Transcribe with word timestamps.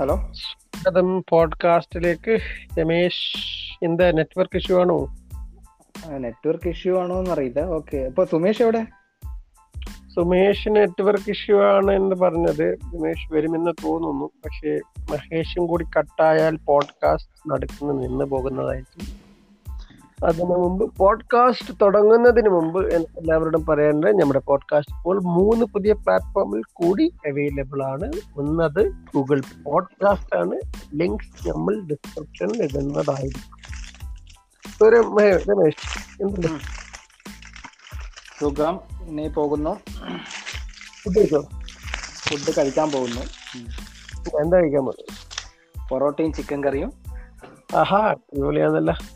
Hello. 0.00 0.32
അതും 0.86 1.24
പോഡ്കാസ്റ്റിലേക്ക് 1.28 2.38
രമേശ് 2.78 3.36
എന്താ 3.84 4.10
നെറ്റ്വർക്ക് 4.10 4.56
ഇഷ്യൂ 4.56 4.80
ആണോ? 4.80 5.16
നെറ്റ്വർക്ക് 6.16 6.68
ഇഷ്യൂ 6.68 6.98
ആണോ 6.98 7.18
എന്ന് 7.18 7.30
അറിയില്ല. 7.30 7.60
ഓക്കെ 7.60 7.96
അപ്പൊ 7.96 8.24
സുമേഷ് 8.24 8.62
എവിടെ? 8.62 8.86
സുമേഷ് 10.14 10.68
നെറ്റ്വർക്ക് 10.68 11.30
ഇഷ്യൂ 11.30 11.62
ആണ് 11.62 11.90
എന്ന് 11.90 12.16
പറഞ്ഞത്. 12.16 12.78
സുമേഷ് 12.78 13.34
വരുമെന്ന് 13.34 13.70
തോന്നുന്നു. 13.70 14.26
പക്ഷേ 14.26 14.80
മഹേഷും 15.12 15.66
കൂടി 15.66 15.84
കട്ടായാൽ 15.98 16.56
പോഡ്കാസ്റ്റ് 16.56 17.52
നടക്കുന്ന 17.52 17.92
നിന്ന് 17.92 18.24
പോകുന്നതായിരിക്കും. 18.24 19.25
അതിനു 20.24 20.44
മുമ്പ് 20.44 20.96
പോഡ്കാസ്റ്റ് 20.96 21.74
തുടങ്ങുന്നതിന് 21.82 22.48
മുമ്പ് 22.48 22.94
എല്ലാവരോടും 22.94 23.66
പറയേണ്ടത് 23.66 24.20
നമ്മുടെ 24.20 24.38
പോഡ്കാസ്റ്റ് 24.38 24.96
ഇപ്പോൾ 24.96 25.20
മൂന്ന് 25.20 25.66
പുതിയ 25.66 25.92
പ്ലാറ്റ്ഫോമിൽ 25.92 26.62
കൂടി 26.72 27.12
അവൈലബിൾ 27.26 27.82
ആണ്. 27.82 28.12
ഒന്നത് 28.36 28.90
ഗൂഗിൾ 28.90 29.42
പോഡ്കാസ്റ്റ് 29.66 30.36
ആണ്. 30.36 30.60
ലിങ്ക്സ് 30.94 31.48
നമ്മൾ 31.48 31.80
ഡിസ്ക്രിപ്ഷനിൽ 31.80 32.62
ഇടുന്നതായിരിക്കും. 32.62 33.56
രമേശ് 34.88 35.74
സുഖം. 38.40 38.80
നീ 39.02 39.28
പോകുന്നു? 39.28 39.78
ഫുഡ് 41.04 42.58
കഴിക്കാൻ 42.58 42.90
പോകുന്നു. 42.90 43.20
എന്താ 44.40 44.56
കഴിക്കാൻ 44.58 44.84
പോകുന്നു 44.84 45.16
പൊറോട്ടയും 45.90 46.32
ചിക്കൻ 46.32 46.64
കറിയും. 46.64 46.92
ആഹാ 47.76 47.98
അടിപൊളിയാന്നല്ല 47.98 49.15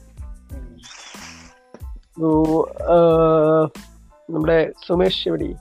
നമ്മുടെ 4.30 4.72
സുമേഷ് 4.86 5.28
എവിടെ? 5.28 5.54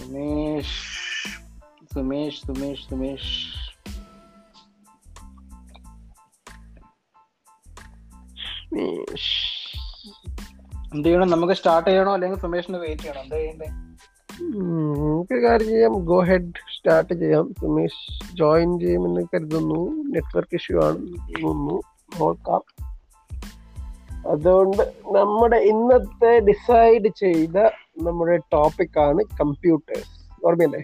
സുമേഷ് 0.00 0.68
സുമേഷ് 1.94 2.46
സുമേഷ് 2.46 2.88
സുമേഷ്. 2.88 3.58
എന്ത് 10.94 11.08
ചെയ്യണം? 11.08 11.30
നമുക്ക് 11.30 11.54
സ്റ്റാർട്ട് 11.54 11.90
ചെയ്യണോ? 11.90 12.12
അല്ലെങ്കിൽ 12.12 12.38
സുമേഷിന് 12.38 12.76
വെയിറ്റ് 12.76 13.02
ചെയ്യണോ? 13.02 13.20
എന്താ 13.20 13.36
ചെയ്യണ്ടേ? 13.36 13.66
നമുക്ക് 14.42 15.42
കാര്യം 15.42 15.66
ചെയ്യാം. 15.66 15.92
ഗോ 15.92 16.24
ഹെഡ് 16.24 16.52
സ്റ്റാർട്ട് 16.78 17.14
ചെയ്യാം. 17.14 17.54
സുമേഷ് 17.60 18.36
ജോയിൻ 18.36 18.80
ചെയ്യുമെന്ന് 18.80 19.20
കരുതുന്നു. 19.34 19.90
നെറ്റ്വർക്ക് 19.90 20.54
ഇഷ്യൂ 20.54 20.84
ആണ് 20.84 20.98
തോന്നുന്നു. 20.98 21.82
നോക്കാം. 22.20 22.87
അതുകൊണ്ട് 24.28 24.82
നമ്മുടെ 25.16 25.56
ഇന്നത്തെ 25.56 26.38
ഡിസൈഡ് 26.38 27.08
ചെയ്ത 27.20 27.56
നമ്മുടെ 28.02 28.36
ടോപ്പിക് 28.36 28.98
ആണ് 29.00 29.20
കമ്പ്യൂട്ടേഴ്സ് 29.40 30.46
ഓർമ്മയല്ലേ? 30.46 30.80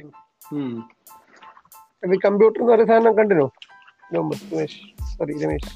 കമ്പ്യൂട്ടർ 2.24 2.60
എന്ന് 2.60 2.72
പറയുന്ന 2.72 2.92
സാധനം 2.92 3.16
കണ്ടിരുന്നു? 3.18 3.50
രമേശ്. 4.14 4.78
സോറി 5.18 5.38
രമേശ്. 5.42 5.70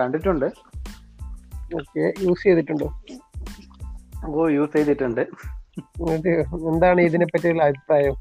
കണ്ടിട്ടുണ്ട്. 0.00 0.46
ഓക്കെ 1.76 2.12
യൂസ് 2.20 2.42
ചെയ്തിട്ടുണ്ടോ? 2.42 2.88
ഓ 4.26 4.48
യൂസ് 4.48 4.72
ചെയ്തിട്ടുണ്ട്. 4.76 5.20
എന്താണ് 6.70 7.00
ഇതിനെ 7.00 7.26
പറ്റിയുള്ള 7.26 7.62
അഭിപ്രായം 7.62 8.14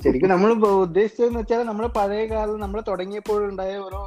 ശരിക്കും 0.00 0.30
നമ്മൾ 0.30 0.52
ഉദ്ദേശിച്ചതെന്ന് 0.66 1.38
വെച്ചാൽ 1.38 1.62
നമ്മുടെ 1.62 1.88
പഴയ 1.88 2.24
കാലം 2.26 2.60
നമ്മൾ 2.60 2.82
തുടങ്ങിയപ്പോഴുണ്ടായ 2.88 3.76
ഓരോ 3.76 4.00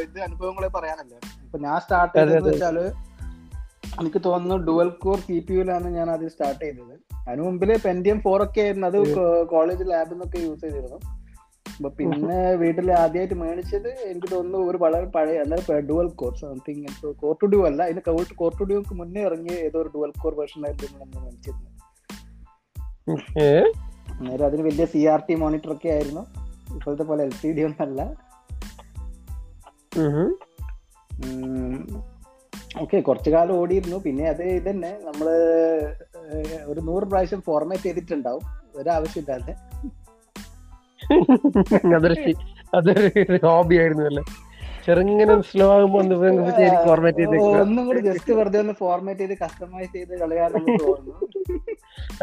ഇത് 0.00 0.18
അനുഭവങ്ങളെ 0.20 0.68
പറയാനല്ലേ. 0.68 1.18
ഇപ്പൊ 1.48 1.58
ഞാൻ 1.66 1.76
സ്റ്റാർട്ട് 1.84 2.14
ചെയ്തത് 2.16 2.30
ചെയ്തതെന്ന് 2.30 2.54
വെച്ചാൽ 2.54 2.78
എനിക്ക് 4.00 4.20
തോന്നുന്നു 4.24 4.56
ഡുവൽ 4.66 4.88
കോർ 5.04 5.18
സി 5.26 5.36
പി 5.46 5.54
യുലാണ് 5.58 5.88
ഞാൻ 5.98 6.08
അത് 6.14 6.24
സ്റ്റാർട്ട് 6.32 6.60
ചെയ്തത്. 6.64 6.94
അതിന് 7.28 7.42
മുമ്പിൽ 7.46 7.70
പെന്റിയം 7.84 8.18
ഫോർ 8.24 8.42
ഒക്കെ 8.46 8.60
ആയിരുന്നു. 8.64 8.86
അത് 8.90 8.98
കോളേജ് 9.52 9.84
ലാബിൽ 9.90 10.14
നിന്നൊക്കെ 10.14 10.38
യൂസ് 10.44 10.60
ചെയ്തിരുന്നു. 10.64 10.98
അപ്പൊ 11.76 11.90
പിന്നെ 11.98 12.38
വീട്ടിൽ 12.62 12.88
ആദ്യമായിട്ട് 13.00 13.36
മേടിച്ചത് 13.42 13.88
എനിക്ക് 14.10 14.28
തോന്നുന്നു 14.34 14.60
ഒരു 14.68 14.78
വളരെ 14.84 15.06
പഴയ 15.16 15.42
അല്ലെങ്കിൽ 15.44 15.80
dual 15.90 16.08
core 16.20 16.32
something 16.40 16.94
core 17.22 17.34
two 17.42 17.48
duo 17.52 17.60
അല്ല 17.68 17.80
അതിന് 17.88 18.02
കോർ 18.40 18.52
ടു 18.60 18.66
ഡ്യൂക്ക് 18.70 18.94
മുന്നേ 19.00 19.22
ഇറങ്ങിയ 19.28 19.56
ഏതോ 19.66 19.78
ഒരു 19.82 19.90
ഡുവൽ 19.96 20.12
കോർ 20.22 20.34
വേർഷൻ 20.40 20.66
ആയിരുന്നു 20.68 20.98
നമ്മൾ 21.02 21.18
മേടിച്ചിരുന്നത്. 21.26 21.74
അന്നേരം 24.18 24.46
അതിന് 24.48 24.62
വലിയ 24.68 24.86
സി 24.94 25.02
ആർ 25.14 25.22
ടി 25.28 25.36
മോണിറ്റർ 25.44 25.72
ഒക്കെ 25.76 25.88
ആയിരുന്നു. 25.96 26.24
ഇപ്പോഴത്തെ 26.76 27.04
പോലെ 27.10 27.22
എൽ 27.28 27.34
സി 27.42 27.50
ഡി 27.58 27.64
ഒന്നല്ല 27.70 28.00
ഓക്കെ 32.80 33.00
കുറച്ചു 33.00 33.30
കാലം 33.30 33.52
ഓടിയിരുന്നു. 33.52 33.96
പിന്നെ 33.96 34.24
അത് 34.28 34.42
ഇതന്നെ. 34.42 34.90
നമ്മൾ 35.04 35.26
ഒരു 36.64 36.80
നൂറ് 36.80 37.04
പ്രാവശ്യം 37.04 37.40
ഫോർമാറ്റ് 37.40 37.82
ചെയ്തിട്ടുണ്ടാവും. 37.82 38.42
ഒരാവശ്യമില്ലാതെ. 38.76 39.54
അതൊരു 42.74 43.38
ഹോബി 43.46 43.76
ആയിരുന്നു 43.76 44.02
അല്ലേ 44.02 44.22
ചെറുങ്ങനെ 44.88 45.34
സ്ലോ 45.42 45.66
ആകുമ്പോ 45.74 45.98
ഒന്ന് 46.00 46.16
ഫോർമാറ്റ് 46.86 47.18
ചെയ്ത്. 47.18 47.36
ഒന്നും 47.62 47.86
കൂടി 47.86 48.00
ജസ്റ്റ് 48.00 48.32
വെറുതെ 48.32 48.60
ഒന്ന് 48.60 48.72
ഫോർമാറ്റ് 48.72 49.20
ചെയ്ത് 49.20 49.34
കസ്റ്റമൈസ് 49.44 49.92
ചെയ്ത് 49.92 50.14
കളയാൻ 50.18 50.52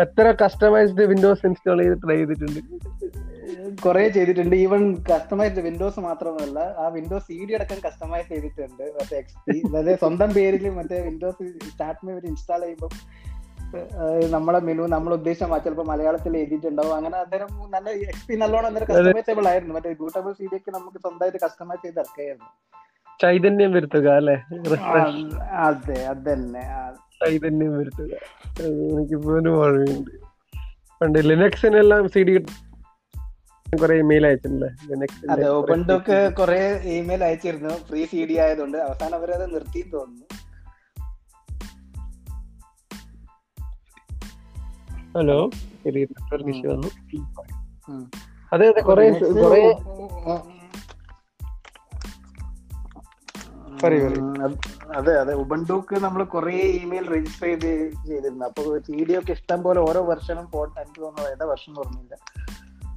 എത്ര 0.01 0.33
കസ്റ്റമൈസ്ഡ് 0.43 1.03
വിൻഡോസ് 1.03 1.45
ഇൻസ്റ്റാൾ 1.45 1.79
ചെയ്ത് 1.81 1.97
ട്രൈ 2.03 2.15
ചെയ്തിട്ടുണ്ട്? 2.15 2.61
കുറെ 3.85 4.03
ചെയ്തിട്ടുണ്ട്. 4.09 4.55
ഈവൻ 4.55 4.81
കസ്റ്റമൈസ്ഡ് 5.11 5.59
വിൻഡോസ് 5.59 5.99
മാത്രമല്ല 5.99 6.59
ആ 6.59 6.87
വിൻഡോസ് 6.87 7.25
സി 7.27 7.37
ഡി 7.45 7.53
അടക്കം 7.53 7.79
കസ്റ്റമൈസ് 7.85 8.29
ചെയ്തിട്ടുണ്ട്. 8.29 8.83
മറ്റേ 8.97 9.17
എക്സ് 9.17 9.37
പി 9.47 9.57
അതായത് 9.67 9.99
സ്വന്തം 9.99 10.33
പേരിൽ 10.33 10.69
മറ്റേ 10.69 10.99
വിൻഡോസ് 11.01 11.69
സ്റ്റാർട്ട് 11.71 12.27
ഇൻസ്റ്റാൾ 12.27 12.61
ചെയ്യുമ്പോൾ 12.61 12.91
നമ്മളെ 14.29 14.59
മെനു 14.59 14.83
നമ്മൾ 14.83 15.13
ഉദ്ദേശിച്ച 15.13 15.43
ചിലപ്പോ 15.43 15.63
ചിലപ്പോൾ 15.65 15.87
മലയാളത്തിൽ 15.87 16.37
എഴുതിയിട്ടുണ്ടാവും. 16.37 16.95
അങ്ങനെ 16.95 17.17
അന്നേരം 17.17 17.49
നല്ല 17.71 17.89
എക്സ്പി 17.89 18.35
നല്ലോണം 18.35 18.67
അന്നേരം 18.67 18.87
കസ്റ്റമൈസബിൾ 18.91 19.47
ആയിരുന്നു. 19.47 19.75
മറ്റേ 19.75 19.93
ബ്യൂട്ടബിൾ 19.93 20.31
സീരിയൊക്കെ 20.31 20.71
നമുക്ക് 20.71 20.97
സ്വന്തമായിട്ട് 20.97 21.39
കസ്റ്റമൈസ് 21.45 21.83
ചെയ്ത് 21.85 21.99
ഇറക്കായിരുന്നു 21.99 22.51
ചൈതന്യം 23.21 23.71
വരുത്തുക 23.71 24.07
അല്ലെ? 24.09 24.35
അതെ 25.67 26.05
അതന്നെ. 26.05 26.63
ചൈതന്യം 27.19 27.77
വരുത്തുക. 27.77 28.13
അത് 28.47 28.67
എനിക്ക് 28.93 29.15
പോലും 29.15 29.53
ഓർമ്മയുണ്ട്. 29.59 30.11
പണ്ട് 31.01 31.19
ലിനക്സിനെല്ലാം 31.29 32.09
സി 32.09 32.23
ഡി 32.23 32.33
കുറെ 33.65 33.95
ഇമെയിൽ 33.95 34.25
അയച്ചിട്ടില്ലേ 34.27 34.69
അതെ 35.31 35.47
ഓപ്പൺ 35.47 35.83
ഡോക്ക് 35.83 36.17
കുറെ 36.39 36.59
ഇമെയിൽ 36.97 37.23
അയച്ചിരുന്നു. 37.23 37.73
ഫ്രീ 37.89 38.05
സി 38.05 38.25
ഡി 38.25 38.35
ആയതുകൊണ്ട് 38.45 38.77
അവസാനം 38.77 39.15
അവരത് 39.15 39.55
നിർത്തി 39.55 39.81
തോന്നുന്നു. 39.93 40.25
ഹലോ? 45.15 45.37
നെറ്റ്വർക്ക് 45.85 46.67
വന്നു. 46.67 46.89
അതെ 48.51 48.65
അതെ 48.67 48.81
കുറെ 48.81 49.05
കുറെ 49.43 49.59
അത് 54.95 55.09
അതെ 55.19 55.33
ഉബണ്ടൂക്ക് 55.33 55.95
നമ്മൾ 55.95 56.23
കുറെ 56.33 56.55
ഇമെയിൽ 56.81 57.05
രജിസ്റ്റർ 57.13 57.47
ചെയ്ത് 57.47 57.69
ചെയ്തിരുന്നു. 58.07 58.45
അപ്പൊ 58.45 58.61
സി 58.87 58.97
ഡി 59.03 59.13
ഒക്കെ 59.19 59.31
ഇഷ്ടം 59.31 59.63
പോലെ 59.63 59.79
ഓരോ 59.79 60.01
വർഷനും 60.03 60.45
പോട്ട് 60.51 60.75
എനിക്ക് 60.79 61.01
തോന്നുന്നു 61.01 61.29
ഏതാ 61.29 61.45
വർഷം 61.45 61.79
ഓർമ്മയില്ല 61.79 62.15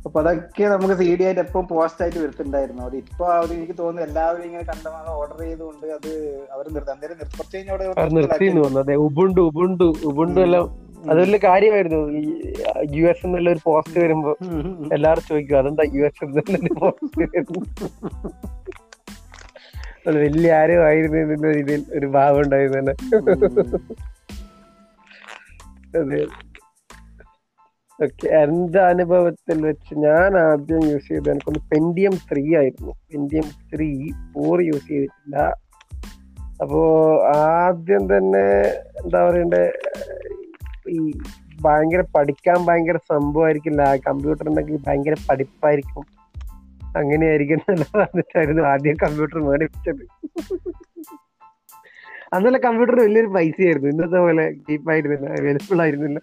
അപ്പൊ 0.07 0.21
അതൊക്കെ 0.21 0.65
നമുക്ക് 0.65 0.95
സി 0.95 1.17
ഡി 1.17 1.25
ആയിട്ട് 1.25 1.41
എപ്പോ 1.41 1.61
പോസ്റ്റ് 1.71 2.03
ആയിട്ട് 2.03 2.19
വരുത്തുണ്ടായിരുന്നു. 2.19 2.83
അത് 2.83 2.97
ഇപ്പൊ 2.97 3.25
അവർ 3.33 3.53
എനിക്ക് 3.53 3.77
തോന്നുന്നു 3.79 4.03
എല്ലാവരും 4.09 4.45
ഇങ്ങനെ 4.45 4.63
കണ്ടമാനം 4.63 5.13
ഓർഡർ 5.13 5.41
ചെയ്തുകൊണ്ട് 5.41 5.87
അത് 5.97 6.11
അവർ 6.53 6.67
നിർത്തി. 6.75 6.91
അന്നേരം 6.91 7.17
നിർത്തി. 7.19 7.37
കുറച്ച് 7.39 7.57
കഴിഞ്ഞ് 7.57 7.73
അവിടെ 7.73 7.87
അത് 8.03 8.13
നിർത്തിന്ന് 8.17 8.61
തോന്നുന്നു 8.61 8.81
അതെ 8.81 8.97
ഉബുണ്ടു 9.07 9.41
ഉബുണ്ടു 9.51 9.89
ഉബുണ്ടു 10.11 10.41
എല്ലാം 10.41 10.67
അത് 11.11 11.19
വലിയ 11.21 11.39
കാര്യമായിരുന്നു. 11.45 12.01
യു 12.97 13.05
എസ് 13.07 13.25
എന്നുള്ള 13.27 13.51
ഒരു 13.51 13.61
പോസ്റ്റ് 13.65 13.99
വരുമ്പോ. 14.05 14.33
എല്ലാവരും 14.93 15.25
ചോദിക്കും 15.29 15.59
അതെന്താ 15.59 15.85
യു 15.97 16.03
എസ് 16.09 16.25
എന്നുള്ള 16.25 16.73
പോസ്റ്റ് 16.81 17.25
അത് 20.07 20.17
വലിയ 20.17 20.51
ആരോ 20.55 20.77
ആയിരുന്നു 20.89 21.19
എന്നുള്ള 21.19 21.55
രീതിയിൽ 21.57 21.85
ഒരു 21.99 22.07
ഭാവം 22.07 22.41
ഉണ്ടായിരുന്നു 22.41 22.79
തന്നെ 22.79 22.95
അതെ. 26.01 26.21
ഓക്കെ 27.99 28.27
എന്റെ 28.41 28.81
അനുഭവത്തിൽ 28.81 29.59
വെച്ച് 29.67 29.93
ഞാൻ 29.95 30.33
ആദ്യം 30.39 30.83
യൂസ് 30.91 31.09
ചെയ്ത 31.09 31.31
എനിക്കൊന്ന് 31.31 31.63
പെൻഡിയം 31.73 32.15
ത്രീ 32.31 32.45
ആയിരുന്നു. 32.57 32.93
പെൻഡിയം 33.13 33.47
ത്രീ 33.73 33.89
ഫോർ 34.35 34.63
യൂസ് 34.63 34.89
ചെയ്തിട്ടില്ല. 34.89 35.37
അപ്പോ 36.63 36.81
ആദ്യം 37.41 38.05
തന്നെ 38.17 38.47
എന്താ 39.03 39.19
പറയണ്ടേ 39.29 39.65
ഈ 40.89 41.13
ഭയങ്കര 41.61 42.05
പഠിക്കാൻ 42.17 42.67
ഭയങ്കര 42.67 42.97
സംഭവമായിരിക്കില്ല 42.97 43.97
കമ്പ്യൂട്ടർ 43.97 44.49
ഉണ്ടെങ്കിൽ 44.49 44.79
ഭയങ്കര 44.87 45.17
പഠിപ്പായിരിക്കും. 45.31 46.05
അങ്ങനെയായിരിക്കും 46.97 47.55
എന്നുള്ളതായിരുന്നു 47.55 47.99
പറഞ്ഞിട്ടായിരുന്നു 47.99 48.63
ആദ്യം 48.63 48.97
കമ്പ്യൂട്ടർ 49.03 49.39
മേടിച്ചത്. 49.39 50.05
അന്നല്ല 52.33 52.59
കമ്പ്യൂട്ടർ 52.59 53.01
വലിയൊരു 53.01 53.27
പൈസയായിരുന്നു. 53.27 53.89
ഇന്നത്തെ 53.89 54.19
പോലെ 54.19 54.53
ചീപ്പായിരുന്നില്ല 54.53 55.27
അവൈലബിൾ 55.27 55.81
ആയിരുന്നില്ല. 55.83 56.19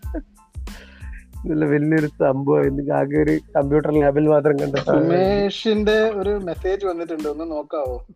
നല്ല 1.48 1.66
വലിയൊരു 1.66 2.08
സംഭവമായിരുന്നു. 2.08 2.94
ആകെ 2.94 3.18
ഒരു 3.18 3.34
കമ്പ്യൂട്ടർ 3.56 3.92
ലാബിൽ 4.00 4.28
മാത്രം 4.28 4.56
കണ്ട 4.60 4.76
സുമേഷിന്റെ 4.76 5.98
ഒരു 6.02 6.30
മെസ്സേജ് 6.30 6.86
വന്നിട്ടുണ്ട്. 6.86 7.28
ഒന്ന് 7.28 7.52
നോക്കാവോ? 7.52 8.08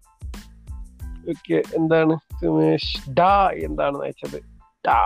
ഓക്കെ 1.30 1.64
എന്താണ് 1.76 2.18
സുമേഷ്? 2.42 3.12
ഡാ 3.12 3.50
എന്താണ് 3.50 3.98
അയച്ചത് 4.02 4.40
ഡാ. 4.88 5.00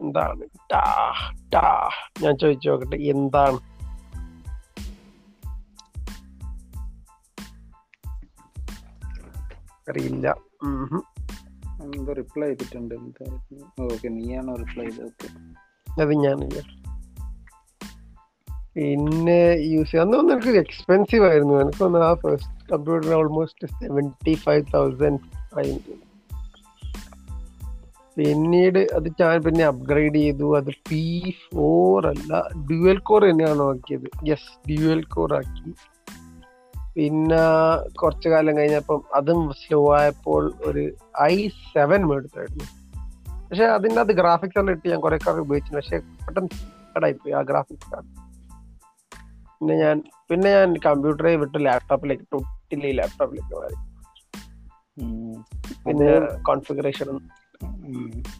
എന്താണ്? 0.00 0.40
ടാ 0.72 1.12
ടാ. 1.54 1.90
ഞാൻ 2.22 2.38
ചോദിച്ചു 2.38 2.68
നോക്കട്ടെ 2.68 2.96
എന്താണ്? 2.96 3.60
അറിയില്ല. 9.90 10.34
എന്തോ 11.82 12.12
റിപ്ലൈ 12.12 12.48
ചെയ്തിട്ടുണ്ട് 12.48 12.94
ഓക്കെ 13.80 14.08
നീയാണോ 14.08 14.54
റിപ്ലൈ 14.54 14.88
ചെയ്തത്. 14.88 15.28
അത് 16.00 16.12
ഞാനില്ല 16.14 16.60
പിന്നെ 18.74 19.56
യൂസ് 19.58 19.90
ചെയ്യാം. 19.90 20.20
അന്ന് 20.20 20.32
എനിക്ക് 20.32 20.48
എക്സ്പെൻസീവ് 20.48 21.26
ആയിരുന്നു. 21.26 21.54
എനിക്ക് 21.54 21.78
തോന്നുന്നു 21.80 22.06
ആ 22.06 22.14
first 22.14 22.70
computer 22.70 23.14
almost 23.14 23.68
seventy 23.68 24.34
five 24.34 24.64
thousand 24.74 25.18
five 25.54 25.78
പിന്നീട് 28.18 28.78
അത് 28.78 29.08
ഞാൻ 29.20 29.42
പിന്നെ 29.42 29.64
അപ്ഗ്രേഡ് 29.64 30.14
ചെയ്തു. 30.14 30.56
അത് 30.56 30.70
പി 30.90 31.34
ഫോർ 31.52 32.06
അല്ല 32.06 32.42
ഡ്യുവൽ 32.70 32.98
കോർ 32.98 33.24
തന്നെയാണ് 33.24 33.62
ആക്കിയത് 33.62 34.28
യെസ് 34.28 34.68
ഡ്യുവൽ 34.68 35.02
കോർ 35.02 35.34
ആക്കി. 35.34 35.74
പിന്നെ 36.94 37.42
കുറച്ചു 37.90 38.28
കാലം 38.28 38.56
കഴിഞ്ഞപ്പം 38.56 39.02
അതും 39.14 39.52
സ്ലോ 39.52 39.96
ആയപ്പോൾ 39.96 40.54
ഒരു 40.60 40.92
ഐ 41.22 41.48
സെവൻ 41.48 42.08
മേടിച്ചായിരുന്നു. 42.08 42.64
പക്ഷെ 43.50 43.64
അതിന്റെ 43.64 44.00
അത് 44.00 44.12
ഗ്രാഫിക്സ് 44.12 44.58
എല്ലാം 44.58 44.74
ഇട്ട് 44.76 44.88
ഞാൻ 44.88 45.00
കുറെ 45.00 45.18
കാലം 45.26 45.40
ഉപയോഗിച്ചു 45.40 45.74
പക്ഷെ 45.74 45.98
പെട്ടെന്ന് 45.98 46.48
കടായിപ്പോയി 46.96 47.32
ആ 47.32 47.42
ഗ്രാഫിക്സ് 47.42 47.90
കാർഡ് 47.94 48.06
പിന്നെ 49.60 49.74
ഞാൻ 49.74 50.02
പിന്നെ 50.30 50.50
ഞാൻ 50.52 50.74
കമ്പ്യൂട്ടറെ 50.86 51.36
വിട്ട് 51.36 51.64
ലാപ്ടോപ്പിലേക്ക് 51.66 52.22
ടോട്ടലി 52.32 52.92
ലാപ്ടോപ്പിലേക്ക് 52.92 53.54
മാറി. 53.54 53.76
പിന്നെ 55.84 56.42
കോൺഫിഗറേഷൻ. 56.42 57.20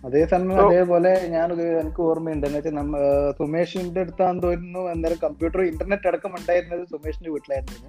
അതേ 0.07 0.23
സമയം 0.33 0.59
അതേപോലെ 0.65 1.13
ഞാൻ 1.35 1.49
എനിക്ക് 1.81 2.03
ഓർമ്മയുണ്ട്. 2.09 2.45
എന്ന് 2.47 2.59
വെച്ചാൽ 2.59 2.75
നമ്മ 2.81 2.97
സുമേഷിന്റെ 3.39 4.03
അടുത്താന്ന് 4.05 4.43
തോന്നുന്നു 4.45 4.83
അന്നേരം 4.93 5.19
കമ്പ്യൂട്ടർ 5.25 5.61
ഇന്റർനെറ്റ് 5.71 6.09
അടക്കം 6.11 6.35
ഉണ്ടായിരുന്നത് 6.39 6.83
സുമേഷിന്റെ 6.93 7.31
വീട്ടിലായിരുന്നു. 7.35 7.89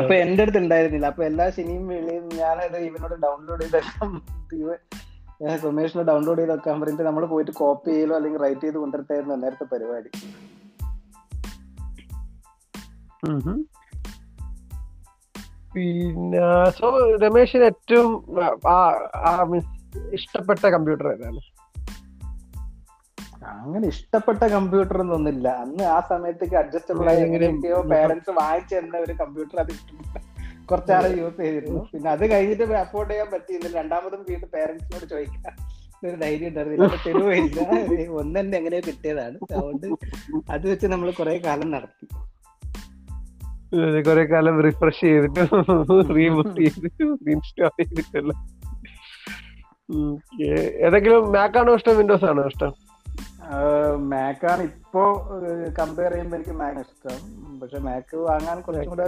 അപ്പൊ 0.00 0.14
എന്റെ 0.24 0.42
അടുത്ത് 0.44 0.62
ഉണ്ടായിരുന്നില്ല. 0.64 1.06
അപ്പൊ 1.12 1.24
എല്ലാ 1.30 1.46
ശനിയും 1.58 1.86
വെളിയും 1.94 2.26
ഞാനത് 2.42 2.78
ഇവനോട് 2.88 3.16
ഡൗൺലോഡ് 3.26 3.66
ഏഹ് 5.42 5.58
സുമേഷിനെ 5.60 6.02
ഡൗൺലോഡ് 6.08 6.40
ചെയ്ത് 6.40 6.52
വെക്കാൻ 6.52 6.80
പറഞ്ഞിട്ട് 6.80 7.04
നമ്മൾ 7.06 7.24
പോയിട്ട് 7.26 7.52
കോപ്പി 7.60 7.90
ചെയ്യലോ 7.90 8.14
അല്ലെങ്കിൽ 8.16 8.40
റൈറ്റ് 8.44 8.64
ചെയ്ത് 8.64 8.78
കൊണ്ടിരുത്തായിരുന്നു 8.78 9.34
അന്നേരത്തെ 9.36 9.66
പരിപാടി. 9.72 10.10
പിന്നെ 15.74 16.40
സോ 16.78 16.86
രമേശിന് 17.24 17.64
ഏറ്റവും 17.64 18.12
ആ 18.68 19.32
മീൻസ് 19.50 19.79
ഇഷ്ടപ്പെട്ട 20.12 20.66
കമ്പ്യൂട്ടർ 20.66 21.08
ഏതാണ്? 21.08 21.40
അങ്ങനെ 23.44 23.88
ഇഷ്ടപ്പെട്ട 23.88 24.38
കമ്പ്യൂട്ടർ 24.38 24.98
ഒന്നുമില്ല. 25.00 25.48
അന്ന് 25.48 25.84
ആ 25.84 26.00
സമയത്തേക്ക് 26.00 26.54
അഡ്ജസ്റ്റബിൾ 26.54 27.08
ആയി 27.08 27.20
എങ്ങനെയൊക്കെയോ 27.20 27.82
പേരൻസ് 27.82 28.30
വാങ്ങിച്ചു 28.30 28.74
തന്ന 28.74 28.96
ഒരു 28.96 29.12
കമ്പ്യൂട്ടർ 29.12 29.60
അത് 29.60 29.70
ഇഷ്ടപ്പെട്ട 29.70 30.24
കുറച്ചാളെ 30.64 31.18
യൂസ് 31.18 31.40
ചെയ്തിരുന്നു. 31.40 31.80
പിന്നെ 31.92 32.10
അത് 32.10 32.30
കഴിഞ്ഞിട്ട് 32.30 32.62
അഫോർഡ് 32.62 33.10
ചെയ്യാൻ 33.10 33.26
പറ്റിയില്ല 33.32 33.78
രണ്ടാമതും 33.78 34.26
വീണ്ടും 34.28 34.48
പേരൻസിനോട് 34.54 35.10
ചോദിക്കാം. 35.10 35.80
ഒരു 36.08 36.16
ധൈര്യം 36.16 36.48
ഉണ്ടായിരുന്നില്ല 36.48 36.84
അപ്പൊ 36.84 36.98
തെരുവില്ല 37.06 38.10
ഒന്ന് 38.10 38.40
തന്നെ 38.40 38.58
എങ്ങനെയോ 38.58 38.80
കിട്ടിയതാണ്. 38.86 39.38
അതുകൊണ്ട് 39.52 39.86
അത് 40.50 40.70
വെച്ച് 40.70 40.86
നമ്മൾ 40.86 41.10
കുറെ 41.10 41.38
കാലം 41.38 41.70
നടത്തി. 41.70 42.06
കുറെ 44.02 44.24
കാലം 44.24 44.62
റിഫ്രഷ് 44.62 45.00
ചെയ്തിട്ട് 45.00 45.40
റീബൂട്ട് 46.16 46.60
ചെയ്തിട്ട് 46.60 47.30
ഇൻസ്റ്റാൾ 47.30 47.68
ചെയ്തിട്ടല്ല. 47.68 48.59
ഏതെങ്കിലും 50.42 51.32
മാക്കാണോ 51.32 51.74
ഇഷ്ടം? 51.74 51.96
വിൻഡോസ് 51.96 52.24
ആണോ 52.24 52.46
ഇഷ്ടം 52.46 52.90
മാക്കാണ് 54.10 54.62
ഇപ്പോ 54.62 55.30
കമ്പയർ 55.78 56.12
ചെയ്യുമ്പോൾ 56.12 56.36
എനിക്ക് 56.36 56.50
മാക് 56.50 56.74
ഇഷ്ടം. 56.74 57.60
പക്ഷെ 57.60 57.78
മാക്ക് 57.78 58.16
വാങ്ങാൻ 58.16 58.60
കുറച്ചും 58.60 58.88
കൂടെ 58.88 59.02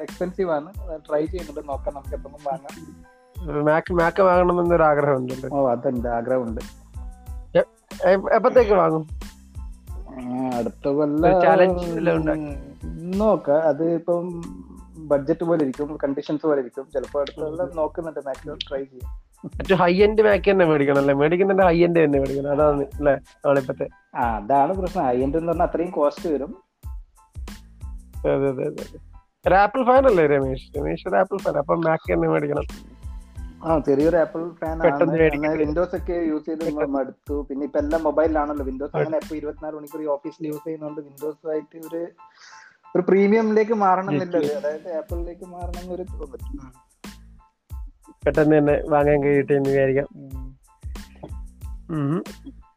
എക്സ്പെൻസീവ് 0.00 0.50
ആണ്. 0.50 0.72
ട്രൈ 1.10 1.24
ചെയ്യുന്നുണ്ട്. 1.24 1.68
നോക്കാം 1.68 1.94
നമുക്ക് 1.94 2.14
എപ്പോഴും 2.14 2.38
വാങ്ങാം. 2.44 3.64
മാക് 3.64 3.92
മാക്ക് 3.92 4.22
വാങ്ങണമെന്നൊരു 4.22 4.82
ആഗ്രഹം 4.82 5.16
ഉണ്ടല്ലോ 5.16 5.48
ഓ 5.58 5.70
അതുണ്ട്. 5.70 6.08
ആഗ്രഹമുണ്ട്. 6.08 6.60
എപ്പത്തേക്ക് 8.34 8.72
വാങ്ങും? 8.72 9.08
അടുത്ത 10.56 10.88
കൊല്ലം 10.88 12.34
നോക്കാം. 13.18 13.62
അത് 13.62 13.94
ഇപ്പം 13.94 14.42
ബഡ്ജറ്റ് 14.96 15.44
പോലെ 15.44 15.62
ഇരിക്കും. 15.62 15.98
കണ്ടീഷൻസ് 16.04 16.46
പോലെ 16.46 16.60
ഇരിക്കും. 16.60 16.86
ചിലപ്പോ 16.94 17.20
അടുത്ത 17.20 17.36
കൊല്ലം 17.36 17.70
നോക്കുന്നുണ്ട്. 17.76 18.20
മാക്സിമം 18.26 18.58
ട്രൈ 18.68 18.84
ചെയ്യാം. 18.84 19.27
മറ്റു 19.44 19.74
ഹൈ 19.74 20.02
എൻഡ് 20.02 20.22
മാക്ക് 20.22 20.50
തന്നെ 20.50 20.64
മേടിക്കണം 20.64 20.98
അല്ലേ 20.98 21.14
മേടിക്കുന്നുണ്ട് 21.14 21.62
ഹൈ 21.62 21.84
എൻഡ് 21.84 22.04
തന്നെ 22.04 22.18
മേടിക്കണം. 22.18 22.50
അതാണ് 22.50 22.82
അല്ലേ 22.82 23.14
നമ്മളിപ്പത്തെ 23.14 23.88
അതാണ് 24.14 24.72
പ്രശ്നം. 24.72 25.04
ഹൈ 25.04 25.22
എൻഡ് 25.22 25.36
എന്ന് 25.36 25.52
പറഞ്ഞാൽ 25.52 25.66
അത്രയും 25.66 25.90
കോസ്റ്റ് 25.90 26.28
വരും. 26.28 26.62
അതെ 28.18 28.48
അതെ 28.48 28.64
അതെ. 28.66 28.98
ഒരു 29.46 29.54
ആപ്പിൾ 29.54 29.84
ഫാൻ 29.84 30.06
അല്ലേ 30.06 30.26
രമേശ്? 30.26 30.78
രമേശ് 30.78 31.08
ഒരു 31.08 31.16
ആപ്പിൾ 31.16 31.38
ഫാൻ 31.38 31.56
അപ്പൊ 31.56 31.74
മാക്ക് 31.74 32.12
തന്നെ 32.12 32.28
മേടിക്കണം. 32.28 32.64
ആ 33.64 33.78
ചെറിയൊരു 33.78 34.16
ആപ്പിൾ 34.16 34.50
ഫാൻ 34.60 34.78
വിൻഡോസ് 35.56 35.96
ഒക്കെ 35.96 36.12
യൂസ് 36.12 36.46
ചെയ്ത് 36.46 36.86
മടുത്തു. 36.86 37.46
പിന്നെ 37.50 37.64
ഇപ്പൊ 37.64 37.78
എല്ലാം 37.78 38.04
മൊബൈലിലാണല്ലോ 38.04 38.64
വിൻഡോസ് 38.64 38.96
അങ്ങനെ 38.96 39.16
ഇപ്പൊ 39.16 39.36
ഇരുപത്തിനാല് 39.36 39.76
മണിക്കൂർ 39.76 40.04
ഓഫീസിൽ 40.06 40.46
യൂസ് 40.46 40.64
ചെയ്യുന്നുണ്ട് 40.64 41.00
വിൻഡോസ് 41.00 41.48
ആയിട്ട് 41.50 41.78
ഒരു 41.78 42.02
ഒരു 42.96 43.02
പ്രീമിയമിലേക്ക് 43.08 43.72
മാറണം 43.72 44.10
എന്നില്ലത് 44.10 44.52
അതായത് 44.56 44.96
ആപ്പിളിലേക്ക് 44.96 45.46
മാറണം 45.46 45.80
എന്നൊരു 45.80 46.02
തോന്നൽ 46.02 46.87
പെട്ടെന്ന് 48.28 48.58
തന്നെ 48.58 48.82
വാങ്ങാൻ 48.88 49.22
കഴിയട്ടെ 49.24 49.54
എന്ന് 49.54 49.70
വിചാരിക്കാം. 49.70 50.08